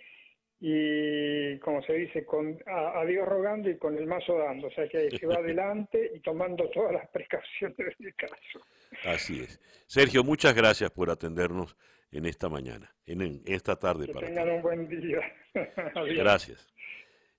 [0.65, 4.87] y como se dice, con, a, Dios rogando y con el mazo dando, o sea
[4.87, 8.65] que se va adelante y tomando todas las precauciones del caso.
[9.03, 9.59] Así es.
[9.87, 11.75] Sergio, muchas gracias por atendernos
[12.13, 14.07] en esta mañana, en, esta tarde.
[14.07, 15.19] Que tengan un buen día.
[16.15, 16.73] Gracias.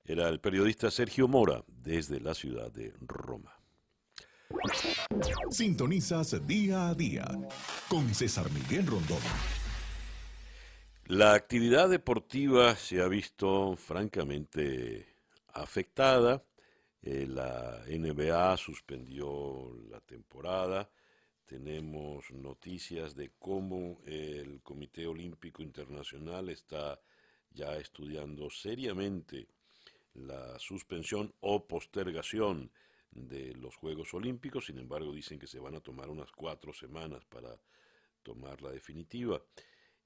[0.05, 3.59] Era el periodista Sergio Mora desde la ciudad de Roma.
[5.49, 7.25] Sintonizas día a día
[7.89, 9.64] con César Miguel Rondón.
[11.07, 15.07] La actividad deportiva se ha visto francamente
[15.53, 16.43] afectada.
[17.03, 20.91] Eh, la NBA suspendió la temporada
[21.47, 27.01] tenemos noticias de cómo el Comité Olímpico Internacional está
[27.51, 29.47] ya estudiando seriamente
[30.15, 32.71] la suspensión o postergación
[33.11, 37.25] de los Juegos Olímpicos, sin embargo dicen que se van a tomar unas cuatro semanas
[37.27, 37.57] para
[38.23, 39.41] tomar la definitiva.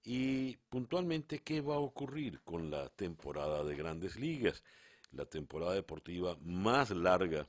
[0.05, 4.63] Y puntualmente, ¿qué va a ocurrir con la temporada de grandes ligas?
[5.13, 7.49] La temporada deportiva más larga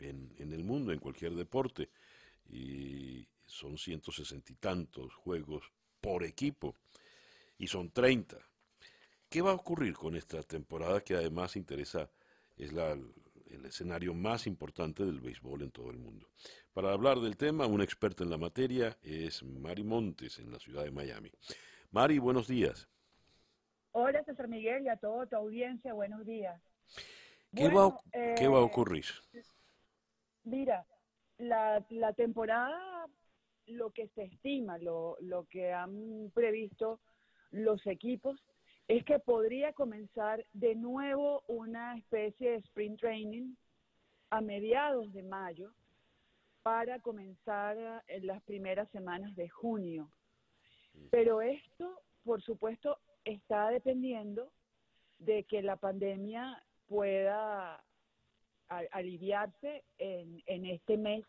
[0.00, 1.90] en, el mundo, en cualquier deporte
[2.50, 5.70] y son 160 y tantos juegos
[6.00, 6.74] por equipo
[7.58, 8.38] y son 30.
[9.28, 12.10] ¿Qué va a ocurrir con esta temporada que además interesa,
[12.56, 16.28] es la, el escenario más importante del béisbol en todo el mundo?
[16.72, 20.84] Para hablar del tema, un experto en la materia es Mari Montes en la ciudad
[20.84, 21.30] de Miami.
[21.90, 22.88] Mari, buenos días.
[23.92, 26.60] Hola César Miguel y a toda tu audiencia, buenos días.
[27.54, 29.06] ¿Qué, va, ¿qué va a eh, ocurrir?
[30.44, 30.86] Mira,
[31.38, 33.06] la, la temporada,
[33.66, 37.00] lo que se estima, lo, lo que han previsto
[37.50, 38.38] los equipos,
[38.86, 43.54] es que podría comenzar de nuevo una especie de sprint training
[44.30, 45.72] a mediados de mayo
[46.62, 50.10] para comenzar en las primeras semanas de junio.
[51.10, 54.52] Pero esto, por supuesto, está dependiendo
[55.18, 57.82] de que la pandemia pueda
[58.68, 61.24] aliviarse en, en este mes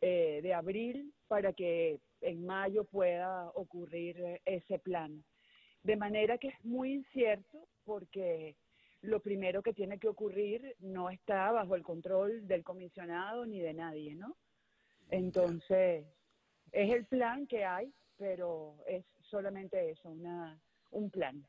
[0.00, 5.22] eh, de abril para que en mayo pueda ocurrir ese plan.
[5.82, 8.56] De manera que es muy incierto porque
[9.02, 13.74] lo primero que tiene que ocurrir no está bajo el control del comisionado ni de
[13.74, 14.36] nadie, ¿no?
[15.10, 16.06] Entonces,
[16.72, 20.60] es el plan que hay, pero es solamente eso, una,
[20.90, 21.42] un plan.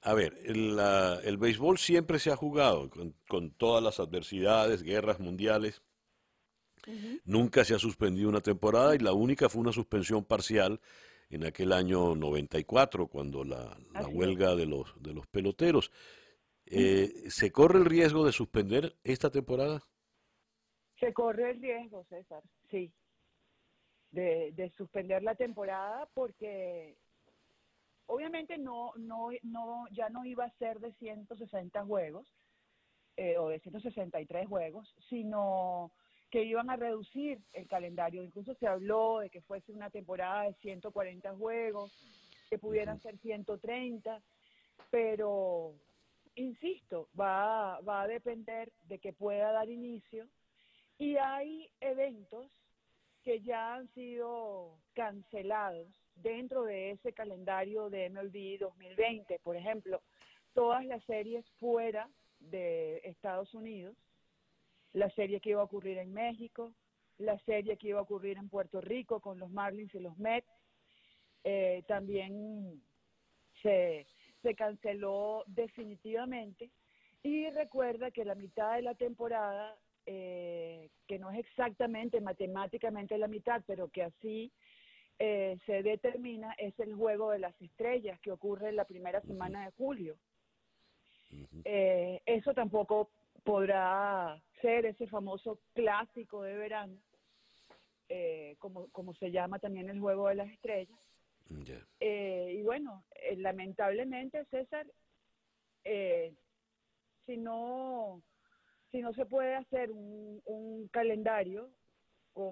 [0.00, 0.78] A ver, el,
[1.24, 2.88] el béisbol siempre se ha jugado
[3.28, 5.82] con, todas las adversidades, guerras mundiales.
[7.24, 10.80] Nunca se ha suspendido una temporada y la única fue una suspensión parcial
[11.30, 13.76] en aquel año 94, cuando la,
[14.08, 15.90] huelga de los, de los peloteros.
[16.66, 19.82] Eh, ¿Se corre el riesgo de suspender esta temporada?
[21.00, 22.92] Se corre el riesgo, César, sí,
[24.12, 26.96] de, de suspender la temporada porque
[28.06, 32.26] obviamente no, no, no, ya no iba a ser de 160 juegos
[33.16, 35.90] eh, o de 163 juegos, sino
[36.30, 38.22] que iban a reducir el calendario.
[38.22, 41.92] Incluso se habló de que fuese una temporada de 140 juegos,
[42.48, 44.22] que pudieran ser 130,
[44.90, 45.74] pero
[46.34, 50.26] insisto, va, va a depender de que pueda dar inicio
[50.98, 52.61] y hay eventos
[53.22, 59.38] que ya han sido cancelados dentro de ese calendario de MLB 2020.
[59.40, 60.02] Por ejemplo,
[60.54, 62.08] todas las series fuera
[62.38, 63.96] de Estados Unidos,
[64.92, 66.74] la serie que iba a ocurrir en México,
[67.18, 70.48] la serie que iba a ocurrir en Puerto Rico con los Marlins y los Mets,
[71.44, 72.82] eh, también
[73.62, 74.06] se,
[74.42, 76.70] se canceló definitivamente.
[77.22, 79.76] Y recuerda que la mitad de la temporada,
[80.06, 84.52] eh, que no es exactamente matemáticamente la mitad, pero que así
[85.18, 89.64] eh, se determina, es el juego de las estrellas que ocurre en la primera semana
[89.64, 90.16] de julio.
[91.64, 93.10] Eh, eso tampoco
[93.42, 96.96] podrá ser ese famoso clásico de verano,
[98.58, 100.98] como, como se llama también el juego de las estrellas.
[102.00, 104.86] Eh, y bueno, eh, lamentablemente, César,
[105.84, 106.34] eh,
[107.26, 108.22] si no
[108.92, 111.70] si no se puede hacer un, un calendario,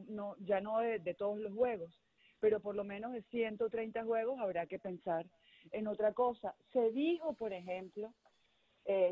[0.09, 1.95] no, ya no de, todos los juegos,
[2.41, 5.27] pero por lo menos de 130 juegos habrá que pensar
[5.71, 6.55] en otra cosa.
[6.73, 8.13] Se dijo, por ejemplo,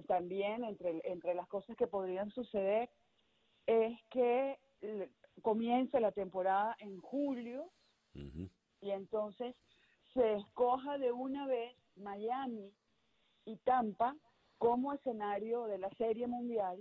[0.07, 2.91] también entre, entre las cosas que podrían suceder,
[3.67, 4.59] es que
[5.43, 7.71] comience la temporada en julio
[8.81, 9.55] y entonces
[10.15, 12.73] se escoja de una vez Miami
[13.45, 14.17] y Tampa
[14.57, 16.79] como escenario de la Serie Mundial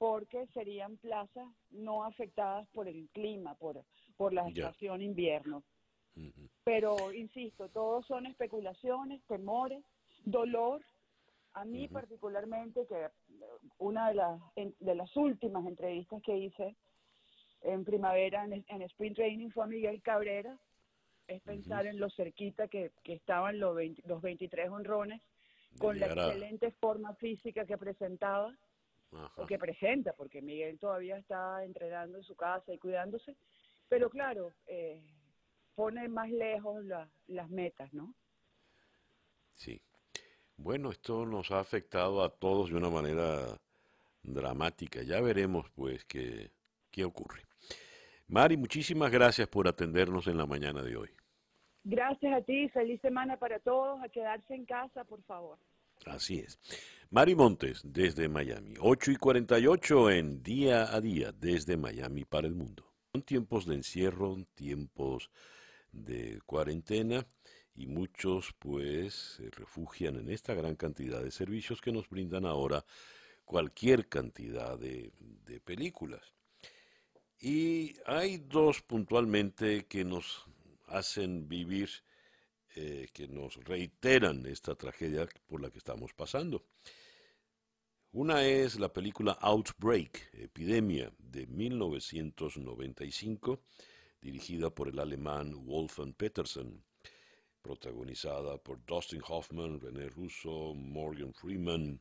[0.00, 3.84] porque serían plazas no afectadas por el clima, por,
[4.16, 5.62] por la estación invierno.
[6.64, 9.84] Pero, insisto, todos son especulaciones, temores,
[10.24, 10.82] dolor.
[11.52, 13.08] A mí particularmente, que
[13.76, 16.76] una de las, de las últimas entrevistas que hice
[17.60, 20.58] en primavera en, en Spring Training fue a Miguel Cabrera,
[21.26, 25.20] es pensar en lo cerquita que, estaban los, los 23 honrones,
[25.78, 28.56] con la excelente forma física que presentaba,
[29.36, 33.36] o que presenta, porque Miguel todavía está entrenando en su casa y cuidándose,
[33.88, 35.02] pero claro, eh,
[35.74, 36.84] pone más lejos
[37.26, 38.14] las metas, ¿no?
[39.54, 39.80] Sí.
[40.56, 43.58] Bueno, esto nos ha afectado a todos de una manera
[44.22, 45.02] dramática.
[45.02, 46.50] Ya veremos, pues, qué,
[46.90, 47.42] qué ocurre.
[48.28, 51.10] Mari, muchísimas gracias por atendernos en la mañana de hoy.
[51.82, 55.58] Gracias a ti, feliz semana para todos, a quedarse en casa, por favor.
[56.06, 56.58] Así es.
[57.12, 62.54] Mari Montes, desde Miami, 8 y 48 en día a día, desde Miami para el
[62.54, 62.86] mundo.
[63.12, 65.28] Son tiempos de encierro, tiempos
[65.90, 67.26] de cuarentena
[67.74, 72.84] y muchos pues se refugian en esta gran cantidad de servicios que nos brindan ahora
[73.44, 75.10] cualquier cantidad de,
[75.64, 76.22] películas.
[77.40, 80.46] Y hay dos puntualmente que nos
[80.86, 81.90] hacen vivir,
[82.76, 86.64] eh, que nos reiteran esta tragedia por la que estamos pasando.
[88.12, 93.60] Una es la película Outbreak, Epidemia, de 1995,
[94.20, 96.82] dirigida por el alemán Wolfgang Petersen,
[97.62, 102.00] protagonizada por Dustin Hoffman, René Russo, Morgan Freeman,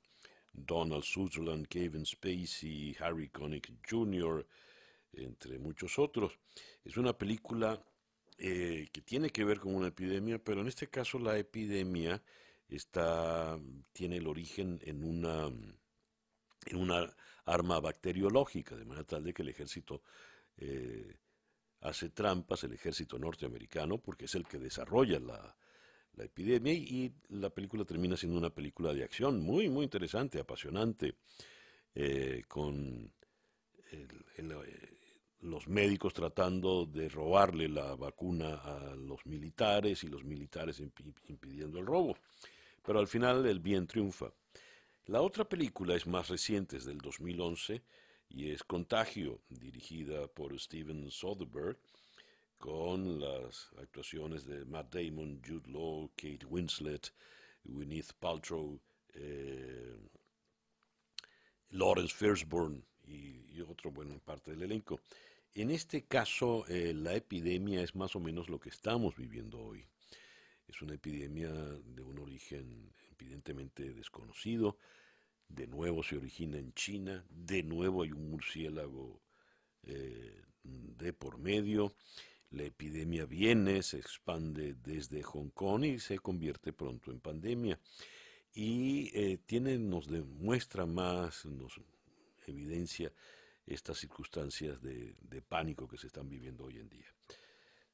[0.52, 4.48] Donald Sutherland, Kevin Spacey, Harry Connick Jr.,
[5.14, 6.40] entre muchos otros.
[6.84, 7.80] Es una película
[8.40, 12.20] eh, que tiene que ver con una epidemia, pero en este caso la epidemia
[12.68, 13.60] está,
[13.94, 15.52] tiene el origen en una,
[16.70, 17.14] en una
[17.46, 20.02] arma bacteriológica, de manera tal de que el ejército
[20.58, 21.16] eh,
[21.82, 25.56] hace trampas, el ejército norteamericano, porque es el que desarrolla la,
[26.14, 31.16] la epidemia y, la película termina siendo una película de acción muy, muy interesante, apasionante,
[31.96, 33.12] eh, con
[33.92, 34.54] el,
[35.42, 40.82] los médicos tratando de robarle la vacuna a los militares y los militares
[41.28, 42.18] impidiendo el robo.
[42.84, 44.32] Pero al final el bien triunfa.
[45.10, 47.82] La otra película es más reciente, es del 2011
[48.30, 51.80] y es Contagio, dirigida por Steven Soderbergh,
[52.60, 57.12] con las actuaciones de Matt Damon, Jude Law, Kate Winslet,
[57.64, 58.80] Gwyneth Paltrow,
[59.16, 59.98] eh,
[61.72, 65.00] Lawrence Fishburne y, y, otro, bueno, parte del elenco.
[65.56, 69.84] En este caso, eh, la epidemia es más o menos lo que estamos viviendo hoy.
[70.68, 74.78] Es una epidemia de un origen evidentemente desconocido.
[75.48, 77.26] De nuevo se origina en China.
[77.30, 79.22] De nuevo hay un murciélago
[79.84, 81.94] eh, de por medio.
[82.52, 87.80] La epidemia viene, se expande desde Hong Kong y se convierte pronto en pandemia.
[88.54, 91.80] Y eh, tiene, nos demuestra más, nos
[92.48, 93.12] evidencia
[93.66, 95.16] estas circunstancias de,
[95.48, 97.14] pánico que se están viviendo hoy en día.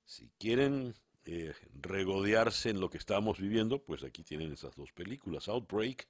[0.06, 0.94] Si quieren
[1.26, 6.08] eh, regodearse en lo que estamos viviendo, pues aquí tienen esas dos películas, Outbreak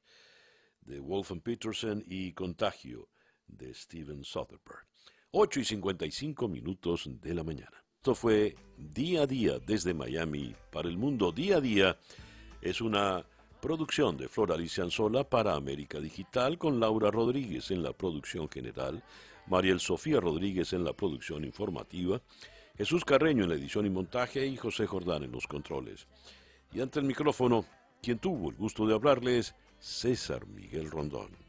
[0.82, 3.10] de Wolfgang Peterson y Contagio
[3.48, 4.86] de Steven Soderbergh.
[5.32, 7.84] 8 y 55 minutos de la mañana.
[7.98, 11.32] Esto fue Día a Día desde Miami para el mundo.
[11.32, 11.98] Día a Día
[12.62, 13.26] es una
[13.62, 19.04] producción de Flora Anzola para América Digital con Laura Rodríguez en la producción general,
[19.48, 22.22] Mariel Sofía Rodríguez en la producción informativa,
[22.77, 26.07] Jesús Carreño en la edición y montaje y José Jordán en los controles.
[26.73, 27.65] Y ante el micrófono,
[28.02, 31.44] quien tuvo el gusto de hablarles, César Miguel Rondón.